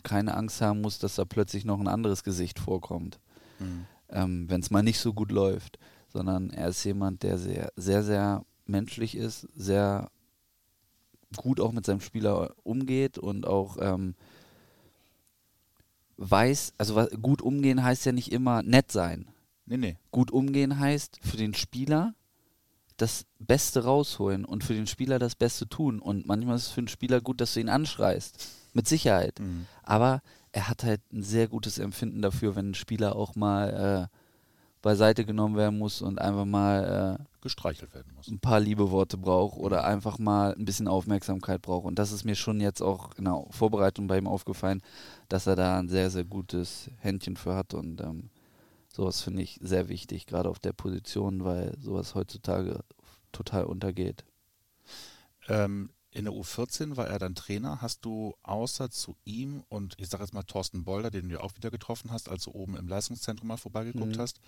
[0.03, 3.20] keine Angst haben muss, dass da plötzlich noch ein anderes Gesicht vorkommt,
[3.59, 3.87] mhm.
[4.09, 8.03] ähm, wenn es mal nicht so gut läuft, sondern er ist jemand, der sehr, sehr,
[8.03, 10.11] sehr menschlich ist, sehr
[11.37, 14.14] gut auch mit seinem Spieler umgeht und auch ähm,
[16.16, 19.29] weiß, also gut umgehen heißt ja nicht immer nett sein.
[19.66, 19.96] Nee, nee.
[20.11, 22.14] Gut umgehen heißt für den Spieler
[23.00, 26.00] das Beste rausholen und für den Spieler das Beste tun.
[26.00, 28.48] Und manchmal ist es für den Spieler gut, dass du ihn anschreist.
[28.72, 29.40] Mit Sicherheit.
[29.40, 29.66] Mhm.
[29.82, 34.16] Aber er hat halt ein sehr gutes Empfinden dafür, wenn ein Spieler auch mal äh,
[34.82, 38.28] beiseite genommen werden muss und einfach mal äh, gestreichelt werden muss.
[38.28, 41.86] Ein paar Liebeworte braucht oder einfach mal ein bisschen Aufmerksamkeit braucht.
[41.86, 44.82] Und das ist mir schon jetzt auch in der Vorbereitung bei ihm aufgefallen,
[45.28, 47.74] dass er da ein sehr, sehr gutes Händchen für hat.
[47.74, 48.30] Und ähm,
[48.92, 52.85] sowas finde ich sehr wichtig, gerade auf der Position, weil sowas heutzutage
[53.33, 54.24] total untergeht.
[55.48, 57.81] Ähm, in der U14 war er dann Trainer.
[57.81, 61.55] Hast du außer zu ihm und ich sage jetzt mal Thorsten Bolder, den du auch
[61.57, 64.20] wieder getroffen hast, als du oben im Leistungszentrum mal vorbeigeguckt mhm.
[64.20, 64.40] hast,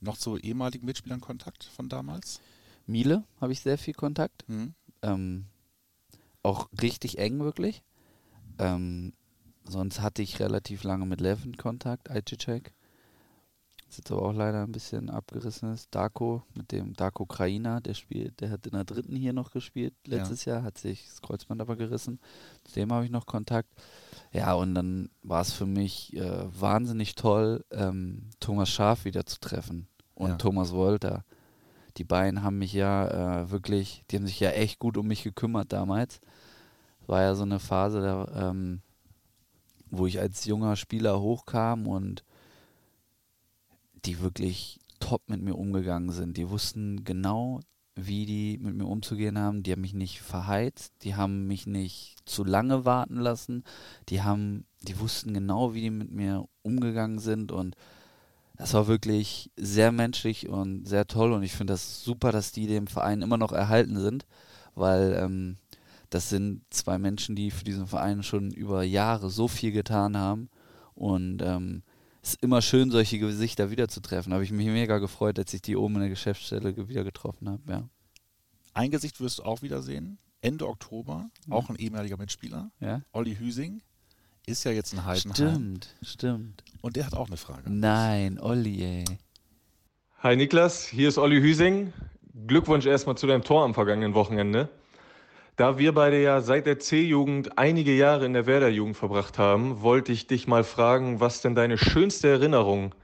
[0.00, 2.40] noch zu ehemaligen Mitspielern Kontakt von damals?
[2.86, 4.48] Miele habe ich sehr viel Kontakt.
[4.48, 4.74] Mhm.
[5.02, 5.46] Ähm,
[6.42, 7.82] auch richtig eng wirklich.
[8.58, 9.12] Ähm,
[9.64, 12.72] sonst hatte ich relativ lange mit Levin Kontakt, Ajicek.
[13.92, 15.94] Das jetzt aber auch leider ein bisschen abgerissen ist.
[15.94, 19.92] Darko, mit dem Darko Kraina, der spielt, der hat in der dritten hier noch gespielt
[20.06, 20.54] letztes ja.
[20.54, 22.18] Jahr, hat sich das Kreuzband aber gerissen.
[22.64, 23.68] Zu dem habe ich noch Kontakt.
[24.32, 29.38] Ja, und dann war es für mich äh, wahnsinnig toll, ähm, Thomas Schaf wieder zu
[29.40, 30.36] treffen und ja.
[30.36, 31.24] Thomas Wolter.
[31.98, 35.22] Die beiden haben mich ja äh, wirklich, die haben sich ja echt gut um mich
[35.22, 36.20] gekümmert damals.
[37.06, 38.80] War ja so eine Phase, da, ähm,
[39.90, 42.24] wo ich als junger Spieler hochkam und
[44.04, 46.36] die wirklich top mit mir umgegangen sind.
[46.36, 47.60] Die wussten genau,
[47.94, 49.62] wie die mit mir umzugehen haben.
[49.62, 53.64] Die haben mich nicht verheizt, die haben mich nicht zu lange warten lassen.
[54.08, 57.76] Die haben, die wussten genau, wie die mit mir umgegangen sind und
[58.56, 62.66] das war wirklich sehr menschlich und sehr toll und ich finde das super, dass die
[62.66, 64.26] dem Verein immer noch erhalten sind,
[64.74, 65.56] weil ähm,
[66.10, 70.48] das sind zwei Menschen, die für diesen Verein schon über Jahre so viel getan haben
[70.94, 71.82] und ähm,
[72.22, 74.32] ist immer schön, solche Gesichter wiederzutreffen.
[74.32, 77.62] Habe ich mich mega gefreut, als ich die oben in der Geschäftsstelle wieder getroffen habe.
[77.68, 77.88] Ja.
[78.74, 80.18] Ein Gesicht wirst du auch wiedersehen.
[80.40, 81.54] Ende Oktober, ja.
[81.54, 83.02] auch ein ehemaliger Mitspieler, ja.
[83.12, 83.80] Olli Hüsing,
[84.46, 85.34] ist ja jetzt ein Heidenheim.
[85.34, 86.64] Stimmt, stimmt.
[86.80, 87.70] Und der hat auch eine Frage.
[87.70, 89.04] Nein, Olli, ey.
[90.18, 91.92] Hi Niklas, hier ist Olli Hüsing.
[92.46, 94.68] Glückwunsch erstmal zu deinem Tor am vergangenen Wochenende.
[95.56, 100.10] Da wir beide ja seit der C-Jugend einige Jahre in der Werder-Jugend verbracht haben, wollte
[100.10, 102.94] ich dich mal fragen, was denn deine schönste Erinnerung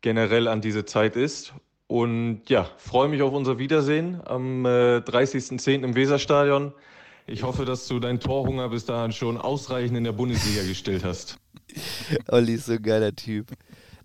[0.00, 1.52] generell an diese Zeit ist.
[1.86, 5.84] Und ja, freue mich auf unser Wiedersehen am äh, 30.10.
[5.84, 6.72] im Weserstadion.
[7.26, 11.38] Ich hoffe, dass du deinen Torhunger bis dahin schon ausreichend in der Bundesliga gestillt hast.
[12.28, 13.52] Olli ist so ein geiler Typ.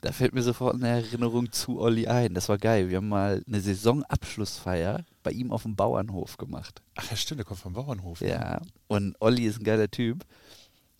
[0.01, 2.33] Da fällt mir sofort eine Erinnerung zu Olli ein.
[2.33, 2.89] Das war geil.
[2.89, 6.81] Wir haben mal eine Saisonabschlussfeier bei ihm auf dem Bauernhof gemacht.
[6.95, 8.21] Ach ja, stimmt, der kommt vom Bauernhof.
[8.21, 8.61] Ja, ja.
[8.87, 10.25] und Olli ist ein geiler Typ.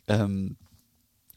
[0.08, 0.58] Ähm,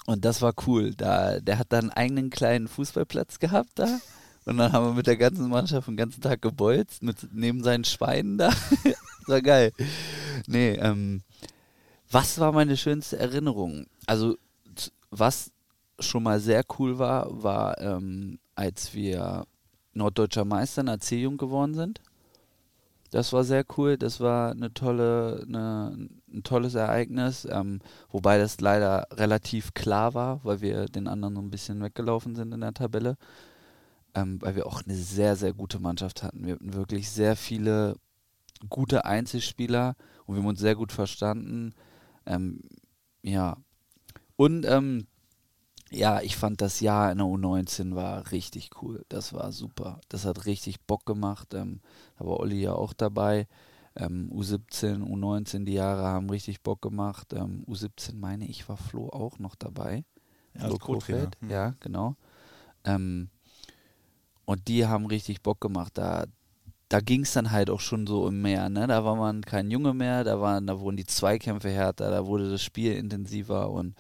[0.05, 0.95] und das war cool.
[0.95, 3.99] Da, der hat da einen eigenen kleinen Fußballplatz gehabt da.
[4.45, 7.85] Und dann haben wir mit der ganzen Mannschaft den ganzen Tag gebolzt, mit, neben seinen
[7.85, 8.49] Schweinen da.
[8.85, 9.73] das war geil.
[10.47, 11.23] Nee, ähm,
[12.11, 13.87] was war meine schönste Erinnerung?
[14.07, 14.37] Also,
[15.11, 15.51] was
[16.07, 19.47] schon mal sehr cool war, war, ähm, als wir
[19.93, 22.01] Norddeutscher Meister in C-Jugend geworden sind.
[23.11, 23.97] Das war sehr cool.
[23.97, 30.45] Das war eine tolle, eine, ein tolles Ereignis, ähm, wobei das leider relativ klar war,
[30.45, 33.17] weil wir den anderen so ein bisschen weggelaufen sind in der Tabelle.
[34.17, 36.45] Ähm, weil wir auch eine sehr, sehr gute Mannschaft hatten.
[36.45, 37.95] Wir hatten wirklich sehr viele
[38.69, 39.95] gute Einzelspieler
[40.27, 41.73] und wir haben uns sehr gut verstanden.
[42.27, 42.63] Ähm,
[43.23, 43.57] ja.
[44.37, 45.07] Und ähm,
[45.95, 49.05] ja, ich fand das Jahr in der U19 war richtig cool.
[49.09, 50.01] Das war super.
[50.09, 51.55] Das hat richtig Bock gemacht.
[51.55, 51.81] Ähm,
[52.19, 53.47] da war Olli ja auch dabei.
[53.97, 57.33] Ähm, U17, U19, die Jahre haben richtig Bock gemacht.
[57.33, 60.05] Ähm, U17 meine ich, war Flo auch noch dabei.
[60.55, 61.37] Ja, Flo Kofeld.
[61.41, 61.51] Hm.
[61.51, 62.17] Ja, genau.
[62.85, 63.29] Ähm,
[64.45, 65.93] und die haben richtig Bock gemacht.
[65.97, 66.25] Da,
[66.89, 68.69] da ging es dann halt auch schon so im Meer.
[68.69, 68.87] Ne?
[68.87, 72.51] Da war man kein Junge mehr, da, waren, da wurden die Zweikämpfe härter, da wurde
[72.51, 73.95] das Spiel intensiver und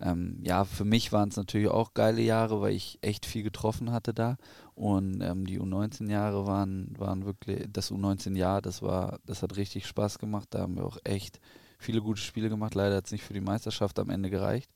[0.00, 3.92] ähm, ja, für mich waren es natürlich auch geile Jahre, weil ich echt viel getroffen
[3.92, 4.36] hatte da.
[4.74, 10.18] Und ähm, die U19-Jahre waren, waren wirklich, das U19-Jahr, das war, das hat richtig Spaß
[10.18, 10.48] gemacht.
[10.50, 11.40] Da haben wir auch echt
[11.78, 12.74] viele gute Spiele gemacht.
[12.74, 14.70] Leider hat es nicht für die Meisterschaft am Ende gereicht,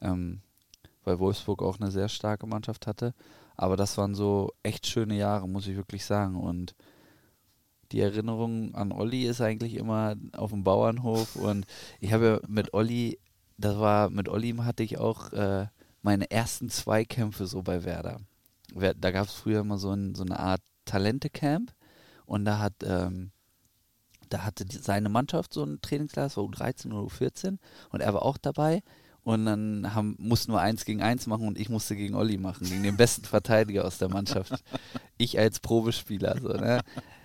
[0.00, 0.42] ähm,
[1.04, 3.14] weil Wolfsburg auch eine sehr starke Mannschaft hatte.
[3.56, 6.36] Aber das waren so echt schöne Jahre, muss ich wirklich sagen.
[6.36, 6.74] Und
[7.90, 11.36] die Erinnerung an Olli ist eigentlich immer auf dem Bauernhof.
[11.36, 11.66] Und
[12.00, 13.18] ich habe ja mit Olli
[13.64, 15.66] das war, mit Olli hatte ich auch äh,
[16.02, 18.20] meine ersten zwei Kämpfe so bei Werder.
[18.74, 21.72] Da gab es früher immer so, ein, so eine Art Talente-Camp
[22.26, 23.30] und da hat, ähm,
[24.28, 27.58] da hatte die, seine Mannschaft so ein Trainingslager, war U13 oder U14
[27.90, 28.82] und er war auch dabei
[29.24, 32.68] und dann haben, mussten wir eins gegen eins machen und ich musste gegen Olli machen,
[32.68, 34.64] gegen den besten Verteidiger aus der Mannschaft.
[35.18, 36.80] ich als Probespieler, so, ne?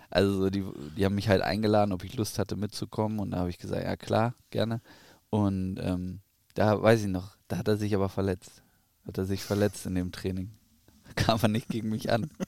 [0.09, 0.63] Also die,
[0.95, 3.83] die haben mich halt eingeladen, ob ich Lust hatte mitzukommen und da habe ich gesagt,
[3.83, 4.81] ja klar, gerne.
[5.29, 6.21] Und ähm,
[6.57, 8.63] da weiß ich noch, da hat er sich aber verletzt.
[9.05, 10.51] Hat er sich verletzt in dem Training.
[11.15, 12.29] Kam er nicht gegen mich an.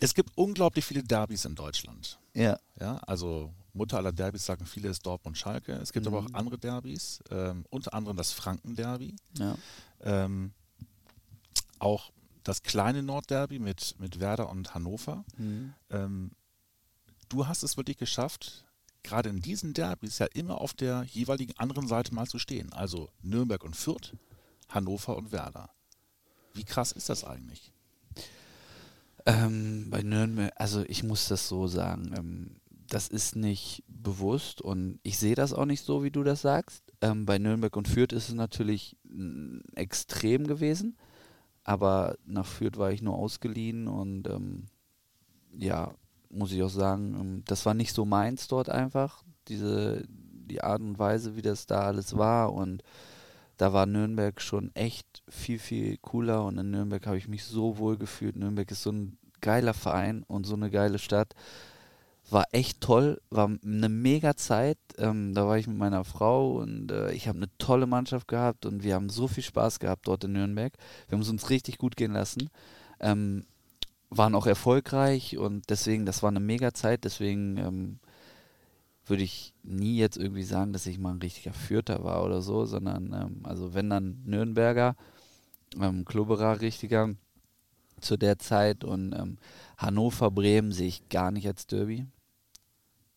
[0.00, 2.18] Es gibt unglaublich viele Derbys in Deutschland.
[2.34, 2.58] Ja.
[2.80, 5.72] Ja, also Mutter aller Derbys sagen viele ist Dortmund Schalke.
[5.72, 6.14] Es gibt mhm.
[6.14, 9.14] aber auch andere Derbys, ähm, unter anderem das Franken-Derby.
[9.38, 9.56] Ja.
[10.00, 10.52] Ähm,
[11.78, 12.10] auch
[12.42, 15.24] das kleine Nordderby mit, mit Werder und Hannover.
[15.36, 15.74] Mhm.
[15.90, 16.32] Ähm,
[17.28, 18.64] du hast es wirklich geschafft,
[19.08, 22.72] gerade in diesen Derbys ja immer auf der jeweiligen anderen Seite mal zu stehen.
[22.72, 24.14] Also Nürnberg und Fürth,
[24.68, 25.70] Hannover und Werder.
[26.54, 27.72] Wie krass ist das eigentlich?
[29.26, 34.98] Ähm, bei Nürnberg, also ich muss das so sagen, ähm, das ist nicht bewusst und
[35.02, 36.82] ich sehe das auch nicht so, wie du das sagst.
[37.00, 38.96] Ähm, bei Nürnberg und Fürth ist es natürlich
[39.74, 40.96] extrem gewesen.
[41.64, 44.68] aber nach Fürth war ich nur ausgeliehen und ähm,
[45.52, 45.94] ja,
[46.30, 50.80] muss ich auch sagen, ähm, das war nicht so meins dort einfach, diese, die Art
[50.80, 52.82] und Weise, wie das da alles war und
[53.58, 57.78] da war Nürnberg schon echt viel, viel cooler und in Nürnberg habe ich mich so
[57.78, 58.36] wohl gefühlt.
[58.36, 61.34] Nürnberg ist so ein geiler Verein und so eine geile Stadt.
[62.30, 64.78] War echt toll, war eine mega Zeit.
[64.96, 68.64] Ähm, da war ich mit meiner Frau und äh, ich habe eine tolle Mannschaft gehabt
[68.64, 70.72] und wir haben so viel Spaß gehabt dort in Nürnberg.
[71.08, 72.50] Wir haben es uns richtig gut gehen lassen.
[73.00, 73.44] Ähm,
[74.10, 77.04] waren auch erfolgreich und deswegen, das war eine mega Zeit.
[77.04, 77.98] Deswegen ähm,
[79.06, 82.64] würde ich nie jetzt irgendwie sagen, dass ich mal ein richtiger Fürther war oder so,
[82.64, 84.96] sondern ähm, also wenn dann Nürnberger,
[85.80, 87.14] ähm, Klubberer richtiger
[88.00, 89.38] zu der Zeit und ähm,
[89.76, 92.06] Hannover, Bremen sehe ich gar nicht als Derby.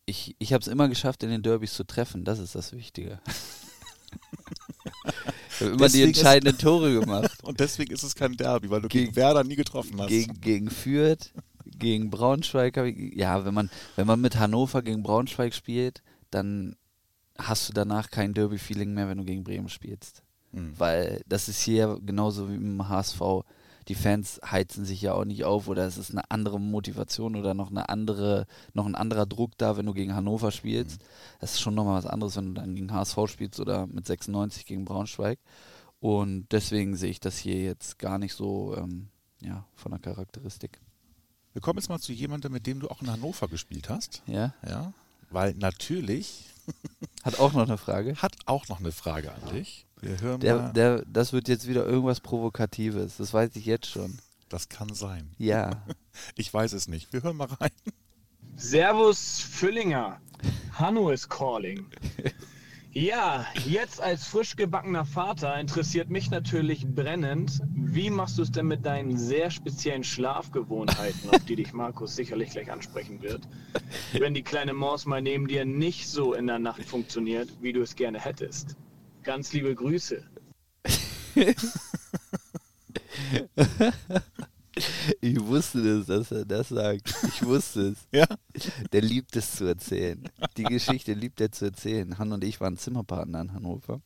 [0.05, 3.19] Ich, ich habe es immer geschafft, in den Derbys zu treffen, das ist das Wichtige.
[5.61, 7.37] immer deswegen die entscheidenden Tore gemacht.
[7.43, 10.09] Und deswegen ist es kein Derby, weil du gegen, gegen Werder nie getroffen hast.
[10.09, 11.31] Gegen, gegen Fürth,
[11.65, 12.77] gegen Braunschweig
[13.15, 16.75] ja, wenn man, wenn man mit Hannover gegen Braunschweig spielt, dann
[17.37, 20.23] hast du danach kein Derby-Feeling mehr, wenn du gegen Bremen spielst.
[20.51, 20.73] Mhm.
[20.77, 23.21] Weil das ist hier genauso wie im HSV.
[23.87, 27.53] Die Fans heizen sich ja auch nicht auf oder es ist eine andere Motivation oder
[27.53, 31.01] noch eine andere, noch ein anderer Druck da, wenn du gegen Hannover spielst.
[31.01, 31.05] Mhm.
[31.39, 34.65] Das ist schon nochmal was anderes, wenn du dann gegen HSV spielst oder mit 96
[34.65, 35.39] gegen Braunschweig.
[35.99, 39.09] Und deswegen sehe ich das hier jetzt gar nicht so ähm,
[39.41, 40.79] ja, von der Charakteristik.
[41.53, 44.23] Wir kommen jetzt mal zu jemandem, mit dem du auch in Hannover gespielt hast.
[44.25, 44.53] Ja.
[44.67, 44.93] Ja.
[45.29, 46.45] Weil natürlich.
[47.23, 48.15] Hat auch noch eine Frage.
[48.21, 49.85] Hat auch noch eine Frage an dich.
[50.01, 50.73] Wir hören der, mal.
[50.73, 53.17] Der, das wird jetzt wieder irgendwas Provokatives.
[53.17, 54.17] Das weiß ich jetzt schon.
[54.49, 55.31] Das kann sein.
[55.37, 55.83] Ja.
[56.35, 57.13] Ich weiß es nicht.
[57.13, 57.71] Wir hören mal rein.
[58.57, 60.19] Servus Füllinger.
[60.73, 61.85] Hanno is calling.
[62.93, 68.67] Ja, jetzt als frisch gebackener Vater interessiert mich natürlich brennend, wie machst du es denn
[68.67, 73.47] mit deinen sehr speziellen Schlafgewohnheiten, auf die dich Markus sicherlich gleich ansprechen wird,
[74.11, 77.81] wenn die kleine Maus mal neben dir nicht so in der Nacht funktioniert, wie du
[77.81, 78.75] es gerne hättest.
[79.23, 80.23] Ganz liebe Grüße.
[85.19, 87.13] Ich wusste es, dass er das sagt.
[87.27, 88.07] Ich wusste es.
[88.11, 88.25] Ja?
[88.91, 90.23] Der liebt es zu erzählen.
[90.57, 92.17] Die Geschichte liebt er zu erzählen.
[92.17, 94.01] Han und ich waren Zimmerpartner in Hannover.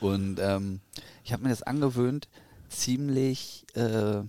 [0.00, 0.80] Und ähm,
[1.24, 2.28] ich habe mir das angewöhnt,
[2.68, 4.22] ziemlich äh,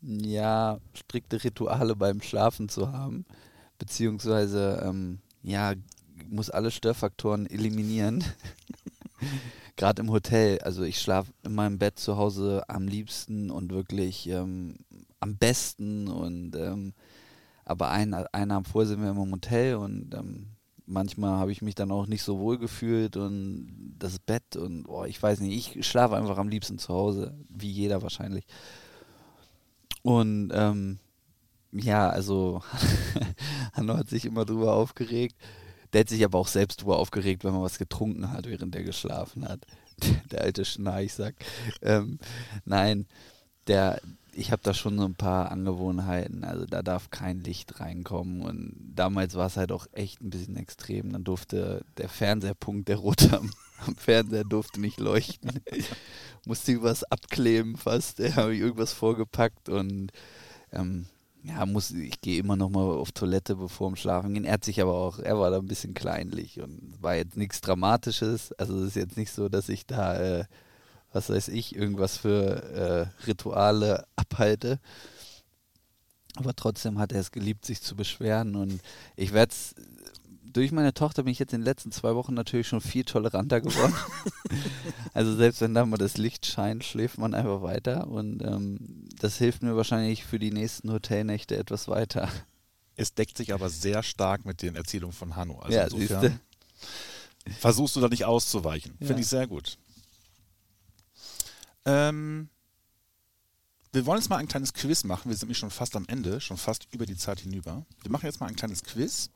[0.00, 3.26] ja, strikte Rituale beim Schlafen zu haben.
[3.78, 5.74] Beziehungsweise, ähm, ja,
[6.28, 8.24] muss alle Störfaktoren eliminieren
[9.76, 14.28] gerade im Hotel, also ich schlafe in meinem Bett zu Hause am liebsten und wirklich
[14.28, 14.76] ähm,
[15.20, 16.92] am besten und ähm,
[17.64, 20.48] aber ein, einen Abend vorher sind wir im Hotel und ähm,
[20.86, 25.04] manchmal habe ich mich dann auch nicht so wohl gefühlt und das Bett und oh,
[25.04, 28.44] ich weiß nicht, ich schlafe einfach am liebsten zu Hause, wie jeder wahrscheinlich.
[30.02, 30.98] Und ähm,
[31.72, 32.62] ja, also
[33.72, 35.36] Hanno hat sich immer drüber aufgeregt,
[35.94, 38.82] der hat sich aber auch selbst drüber aufgeregt, wenn man was getrunken hat, während er
[38.82, 39.60] geschlafen hat.
[40.32, 41.36] der alte Schnarchsack.
[41.82, 42.18] Ähm,
[42.64, 43.06] nein,
[43.68, 44.00] der,
[44.32, 46.42] ich habe da schon so ein paar Angewohnheiten.
[46.42, 48.42] Also da darf kein Licht reinkommen.
[48.42, 51.12] Und damals war es halt auch echt ein bisschen extrem.
[51.12, 53.52] Dann durfte der Fernseherpunkt, der rote am,
[53.86, 55.60] am Fernseher, durfte nicht leuchten.
[56.44, 58.18] Musste übers abkleben fast.
[58.18, 60.10] Da habe ich irgendwas vorgepackt und
[60.72, 61.06] ähm,
[61.44, 64.46] ja, muss, ich gehe immer noch mal auf Toilette bevor dem Schlafen gehen.
[64.46, 67.60] Er hat sich aber auch, er war da ein bisschen kleinlich und war jetzt nichts
[67.60, 68.52] Dramatisches.
[68.52, 70.44] Also es ist jetzt nicht so, dass ich da, äh,
[71.12, 74.80] was weiß ich, irgendwas für äh, Rituale abhalte.
[76.36, 78.80] Aber trotzdem hat er es geliebt, sich zu beschweren und
[79.14, 79.74] ich werde es
[80.54, 83.60] durch meine Tochter bin ich jetzt in den letzten zwei Wochen natürlich schon viel toleranter
[83.60, 83.94] geworden.
[85.12, 89.36] also selbst wenn da mal das Licht scheint, schläft man einfach weiter und ähm, das
[89.36, 92.30] hilft mir wahrscheinlich für die nächsten Hotelnächte etwas weiter.
[92.96, 95.58] Es deckt sich aber sehr stark mit den Erzählungen von Hanno.
[95.58, 96.40] Also ja, insofern
[97.58, 98.96] versuchst du da nicht auszuweichen.
[99.00, 99.08] Ja.
[99.08, 99.76] Finde ich sehr gut.
[101.84, 102.48] Ähm,
[103.92, 105.28] wir wollen jetzt mal ein kleines Quiz machen.
[105.28, 107.84] Wir sind nämlich schon fast am Ende, schon fast über die Zeit hinüber.
[108.02, 109.30] Wir machen jetzt mal ein kleines Quiz.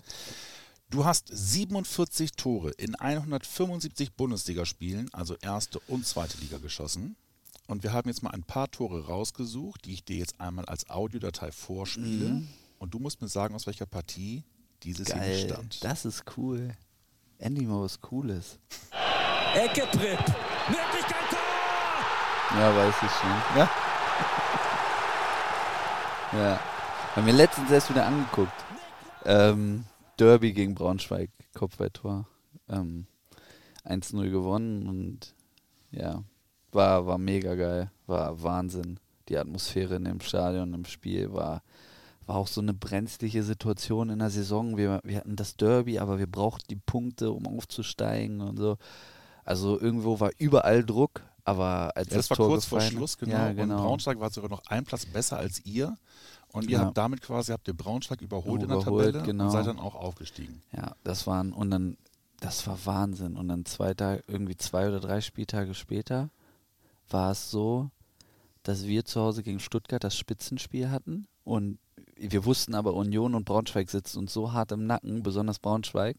[0.91, 7.15] Du hast 47 Tore in 175 Bundesligaspielen, also erste und zweite Liga geschossen.
[7.67, 10.89] Und wir haben jetzt mal ein paar Tore rausgesucht, die ich dir jetzt einmal als
[10.89, 12.31] Audiodatei vorspiele.
[12.31, 12.49] Mhm.
[12.79, 14.45] Und du musst mir sagen, aus welcher Partie
[14.83, 15.85] dieses Geil, hier stammt.
[15.85, 16.75] Das ist cool.
[17.37, 18.59] Endlich mal was Cooles.
[19.55, 20.25] Ecke Pripp.
[20.69, 22.59] Möglichkeit Tor!
[22.59, 23.31] Ja, weiß ich schon.
[23.57, 23.71] Ja.
[26.33, 26.61] ja.
[27.15, 28.65] Haben wir letztens erst wieder angeguckt.
[29.27, 29.85] Ähm,
[30.19, 32.27] Derby gegen Braunschweig, Kopfballtor.
[32.69, 33.07] Ähm,
[33.85, 35.35] 1-0 gewonnen und
[35.91, 36.23] ja,
[36.73, 37.91] war, war mega geil.
[38.07, 39.01] War Wahnsinn.
[39.29, 41.63] Die Atmosphäre in dem Stadion, im Spiel war,
[42.27, 44.77] war auch so eine brenzliche Situation in der Saison.
[44.77, 48.77] Wir, wir hatten das Derby, aber wir brauchten die Punkte, um aufzusteigen und so.
[49.45, 52.99] Also irgendwo war überall Druck, aber als ja, das, das war Tor kurz gefallen, vor
[52.99, 53.33] Schluss, genau.
[53.33, 53.77] Ja, genau.
[53.77, 55.97] Und Braunschweig war sogar noch ein Platz besser als ihr.
[56.59, 56.85] Und ihr Ja.
[56.87, 59.47] habt damit quasi, habt ihr Braunschweig überholt, in Überholt, der Tabelle genau.
[59.47, 60.63] und seid dann auch aufgestiegen.
[60.73, 61.97] Ja, das waren, und dann,
[62.41, 63.37] das war Wahnsinn.
[63.37, 66.31] Und dann zwei Tage, irgendwie zwei oder drei Spieltage später
[67.11, 67.91] war es so,
[68.63, 71.79] dass wir zu Hause gegen Stuttgart das Spitzenspiel hatten und
[72.17, 76.17] wir wussten aber, Union und Braunschweig sitzen uns so hart im Nacken, besonders Braunschweig.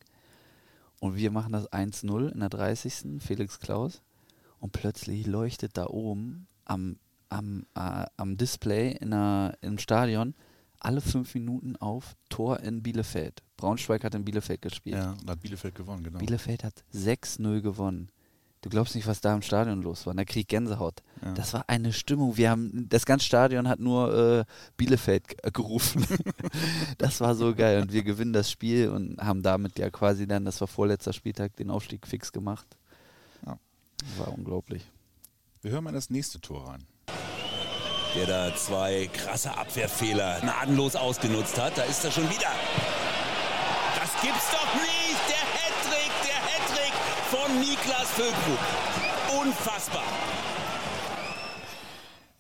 [1.02, 3.22] Und wir machen das 1-0 in der 30.
[3.22, 4.02] Felix Klaus.
[4.60, 6.98] Und plötzlich leuchtet da oben am,
[7.30, 10.34] am, äh, am Display in der, im Stadion
[10.80, 13.44] alle fünf Minuten auf Tor in Bielefeld.
[13.58, 14.96] Braunschweig hat in Bielefeld gespielt.
[14.96, 16.20] Ja, und hat Bielefeld gewonnen, genau.
[16.20, 18.10] Bielefeld hat 6-0 gewonnen.
[18.62, 20.14] Du glaubst nicht, was da im Stadion los war.
[20.14, 21.02] Da krieg Gänsehaut.
[21.22, 21.34] Ja.
[21.34, 22.36] Das war eine Stimmung.
[22.36, 26.06] Wir haben, das ganze Stadion hat nur äh, Bielefeld äh, gerufen.
[26.98, 27.82] das war so geil.
[27.82, 31.56] Und wir gewinnen das Spiel und haben damit ja quasi dann, das war vorletzter Spieltag,
[31.56, 32.68] den Aufstieg fix gemacht.
[33.46, 33.58] Ja.
[34.18, 34.86] War unglaublich.
[35.62, 36.86] Wir hören mal in das nächste Tor rein.
[38.16, 41.78] Der da zwei krasse Abwehrfehler gnadenlos ausgenutzt hat.
[41.78, 42.50] Da ist er schon wieder.
[44.00, 45.20] Das gibt's doch nicht!
[45.30, 46.94] Der Hattrick, der Hattrick
[47.30, 48.60] von Niklas Füllkrug.
[49.42, 50.04] Unfassbar.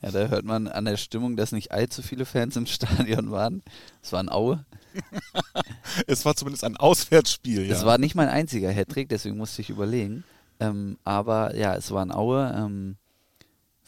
[0.02, 3.62] Ja, da hört man an der Stimmung, dass nicht allzu viele Fans im Stadion waren.
[4.02, 4.66] Es war ein Aue.
[6.08, 7.76] Es war zumindest ein Auswärtsspiel, ja.
[7.76, 10.24] Es war nicht mein einziger Hattrick, deswegen musste ich überlegen.
[10.60, 12.54] Ähm, aber ja, es war ein Aue.
[12.56, 12.98] Ähm,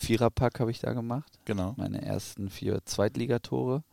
[0.02, 1.32] Viererpack habe ich da gemacht.
[1.46, 1.74] genau.
[1.78, 3.84] Meine ersten vier Zweitligatore.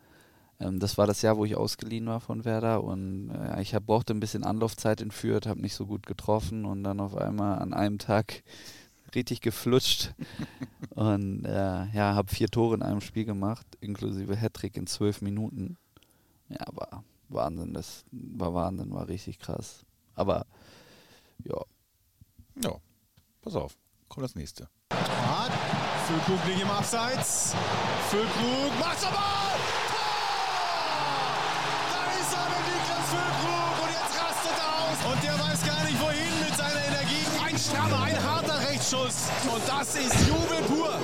[0.59, 3.87] Ähm, das war das Jahr, wo ich ausgeliehen war von Werder und äh, ich hab,
[3.87, 7.59] brauchte ein bisschen Anlaufzeit in Fürth, habe nicht so gut getroffen und dann auf einmal
[7.59, 8.43] an einem Tag
[9.15, 10.15] richtig geflutscht
[10.95, 15.77] und äh, ja, habe vier Tore in einem Spiel gemacht, inklusive Hattrick in zwölf Minuten.
[16.49, 19.85] Ja, war Wahnsinn, das war Wahnsinn, war richtig krass.
[20.15, 20.47] Aber
[21.45, 21.61] ja,
[22.65, 22.77] Ja,
[23.43, 23.77] pass auf.
[24.09, 24.69] Kommt das nächste.
[24.91, 25.78] Hart.
[26.09, 27.53] Füllkrug liegt im Abseits.
[28.09, 29.53] Füllkrug macht's aber!
[29.93, 30.09] Tor!
[31.93, 33.77] Da ist er, der Niklas Füllkrug.
[33.83, 34.99] Und jetzt rastet er aus.
[35.13, 37.27] Und der weiß gar nicht wohin mit seiner Energie.
[37.45, 39.29] Ein strammer, ein harter Rechtsschuss.
[39.53, 40.99] Und das ist Jubel pur.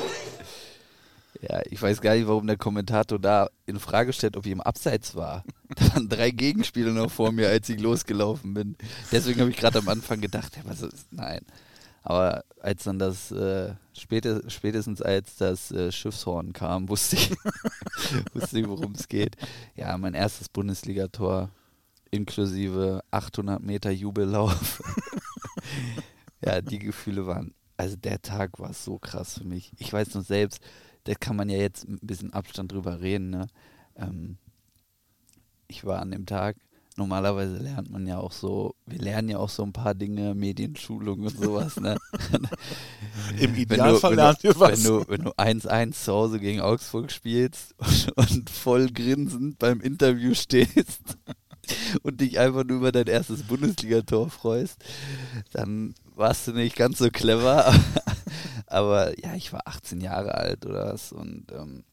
[1.43, 4.63] Ja, ich weiß gar nicht, warum der Kommentator da in Frage stellt, ob ich im
[4.63, 5.45] Abseits war.
[5.77, 8.77] Da waren drei Gegenspieler noch vor mir, als ich losgelaufen bin.
[9.11, 11.41] Deswegen habe ich gerade am Anfang gedacht, ja, was ist, nein.
[12.07, 17.31] Aber als dann das, äh, späte, spätestens als das äh, Schiffshorn kam, wusste ich,
[18.35, 19.37] wusste ich worum es geht.
[19.75, 21.51] Ja, mein erstes Bundesligator
[22.11, 24.83] inklusive 800 Meter Jubellauf.
[26.45, 29.73] ja, die Gefühle waren, also der Tag war so krass für mich.
[29.79, 30.61] Ich weiß nur selbst,
[31.05, 33.31] da kann man ja jetzt ein bisschen Abstand drüber reden.
[33.31, 33.47] Ne?
[33.97, 34.37] Ähm,
[35.69, 36.57] ich war an dem Tag,
[36.97, 41.21] normalerweise lernt man ja auch so, wir lernen ja auch so ein paar Dinge, Medienschulung
[41.21, 41.77] und sowas.
[41.81, 41.97] Ne?
[43.41, 44.83] Im Idealfall du, lernt ihr wenn, was.
[44.83, 50.35] du, wenn du 1-1 zu Hause gegen Augsburg spielst und, und voll grinsend beim Interview
[50.35, 51.19] stehst
[52.03, 54.85] und dich einfach nur über dein erstes Bundesligator freust,
[55.53, 57.75] dann warst du nicht ganz so clever.
[58.67, 61.85] Aber ja, ich war 18 Jahre alt oder was und ähm,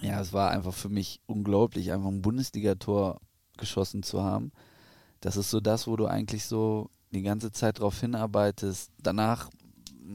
[0.00, 3.20] ja, es war einfach für mich unglaublich, einfach ein Bundesligator
[3.58, 4.52] geschossen zu haben.
[5.20, 8.90] Das ist so das, wo du eigentlich so die ganze Zeit drauf hinarbeitest.
[9.02, 9.50] Danach,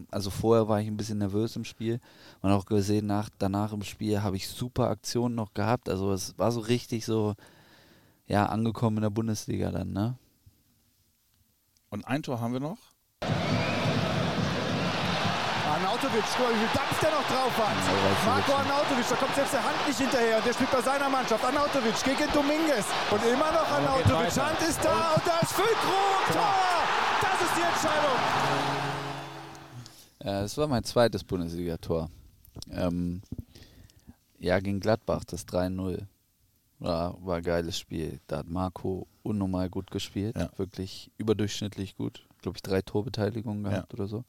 [0.09, 1.99] also vorher war ich ein bisschen nervös im Spiel
[2.41, 5.89] und auch gesehen, nach, danach im Spiel habe ich super Aktionen noch gehabt.
[5.89, 7.35] Also es war so richtig so,
[8.27, 10.17] ja, angekommen in der Bundesliga dann, ne?
[11.89, 12.90] Und ein Tor haben wir noch.
[16.01, 17.77] Arnautovic, guck mal, wie viel Dampf der noch drauf hat.
[17.77, 18.53] Ja, Marco.
[18.53, 20.37] Arnautovic, da kommt selbst der Hand nicht hinterher.
[20.37, 21.45] Und der spielt bei seiner Mannschaft.
[21.45, 22.85] Arnautovic gegen Dominguez.
[23.11, 24.35] Und immer noch Arnautovic.
[24.41, 26.25] Hand ist da und da ist Füllkrug.
[26.33, 26.55] Tor!
[27.21, 28.17] Das ist die Entscheidung.
[30.23, 32.09] Ja, es war mein zweites Bundesligator.
[32.71, 33.21] Ähm,
[34.39, 36.07] ja, gegen Gladbach, das 3-0.
[36.79, 38.19] War, war ein geiles Spiel.
[38.25, 40.35] Da hat Marco unnormal gut gespielt.
[40.35, 40.49] Ja.
[40.57, 42.25] Wirklich überdurchschnittlich gut.
[42.41, 44.25] Glaube ich, drei Torbeteiligungen gehabt oder so.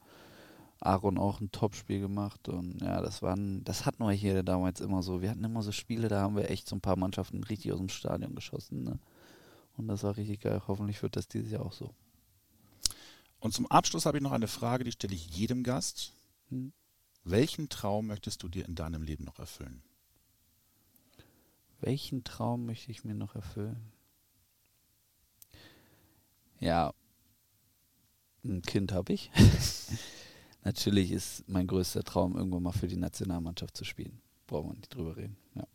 [0.85, 2.49] Aaron auch ein Top-Spiel gemacht.
[2.49, 5.21] Und ja, das waren, das hatten wir hier damals immer so.
[5.21, 7.79] Wir hatten immer so Spiele, da haben wir echt so ein paar Mannschaften richtig aus
[7.79, 8.83] dem Stadion geschossen.
[8.83, 8.99] Ne?
[9.77, 10.61] Und das war richtig geil.
[10.67, 11.93] Hoffentlich wird das dieses Jahr auch so.
[13.39, 16.13] Und zum Abschluss habe ich noch eine Frage, die stelle ich jedem Gast.
[16.49, 16.73] Hm.
[17.25, 19.81] Welchen Traum möchtest du dir in deinem Leben noch erfüllen?
[21.79, 23.91] Welchen Traum möchte ich mir noch erfüllen?
[26.59, 26.93] Ja,
[28.43, 29.31] ein Kind habe ich.
[30.63, 34.21] natürlich ist mein größter Traum, irgendwann mal für die Nationalmannschaft zu spielen.
[34.47, 35.37] Brauchen wir nicht drüber reden.
[35.55, 35.67] Ja.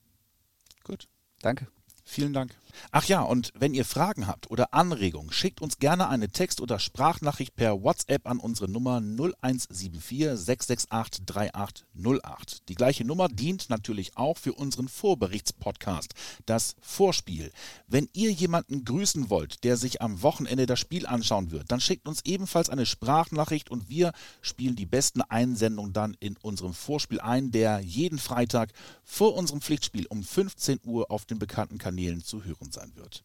[0.84, 1.08] Gut.
[1.40, 1.68] Danke.
[2.10, 2.56] Vielen Dank.
[2.90, 6.78] Ach ja, und wenn ihr Fragen habt oder Anregungen, schickt uns gerne eine Text- oder
[6.78, 12.68] Sprachnachricht per WhatsApp an unsere Nummer 0174 668 3808.
[12.68, 16.14] Die gleiche Nummer dient natürlich auch für unseren Vorberichtspodcast,
[16.46, 17.50] das Vorspiel.
[17.86, 22.08] Wenn ihr jemanden grüßen wollt, der sich am Wochenende das Spiel anschauen wird, dann schickt
[22.08, 27.50] uns ebenfalls eine Sprachnachricht und wir spielen die besten Einsendungen dann in unserem Vorspiel ein,
[27.50, 28.70] der jeden Freitag
[29.04, 33.24] vor unserem Pflichtspiel um 15 Uhr auf den bekannten Kanälen Kanälen zu hören sein wird.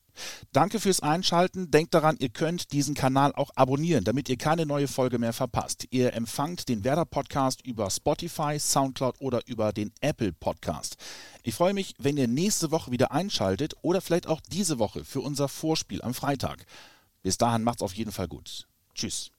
[0.51, 1.69] Danke fürs Einschalten.
[1.69, 5.88] Denkt daran, ihr könnt diesen Kanal auch abonnieren, damit ihr keine neue Folge mehr verpasst.
[5.91, 10.97] Ihr empfangt den Werder Podcast über Spotify, Soundcloud oder über den Apple Podcast.
[11.43, 15.21] Ich freue mich, wenn ihr nächste Woche wieder einschaltet oder vielleicht auch diese Woche für
[15.21, 16.65] unser Vorspiel am Freitag.
[17.21, 18.67] Bis dahin macht's auf jeden Fall gut.
[18.95, 19.30] Tschüss.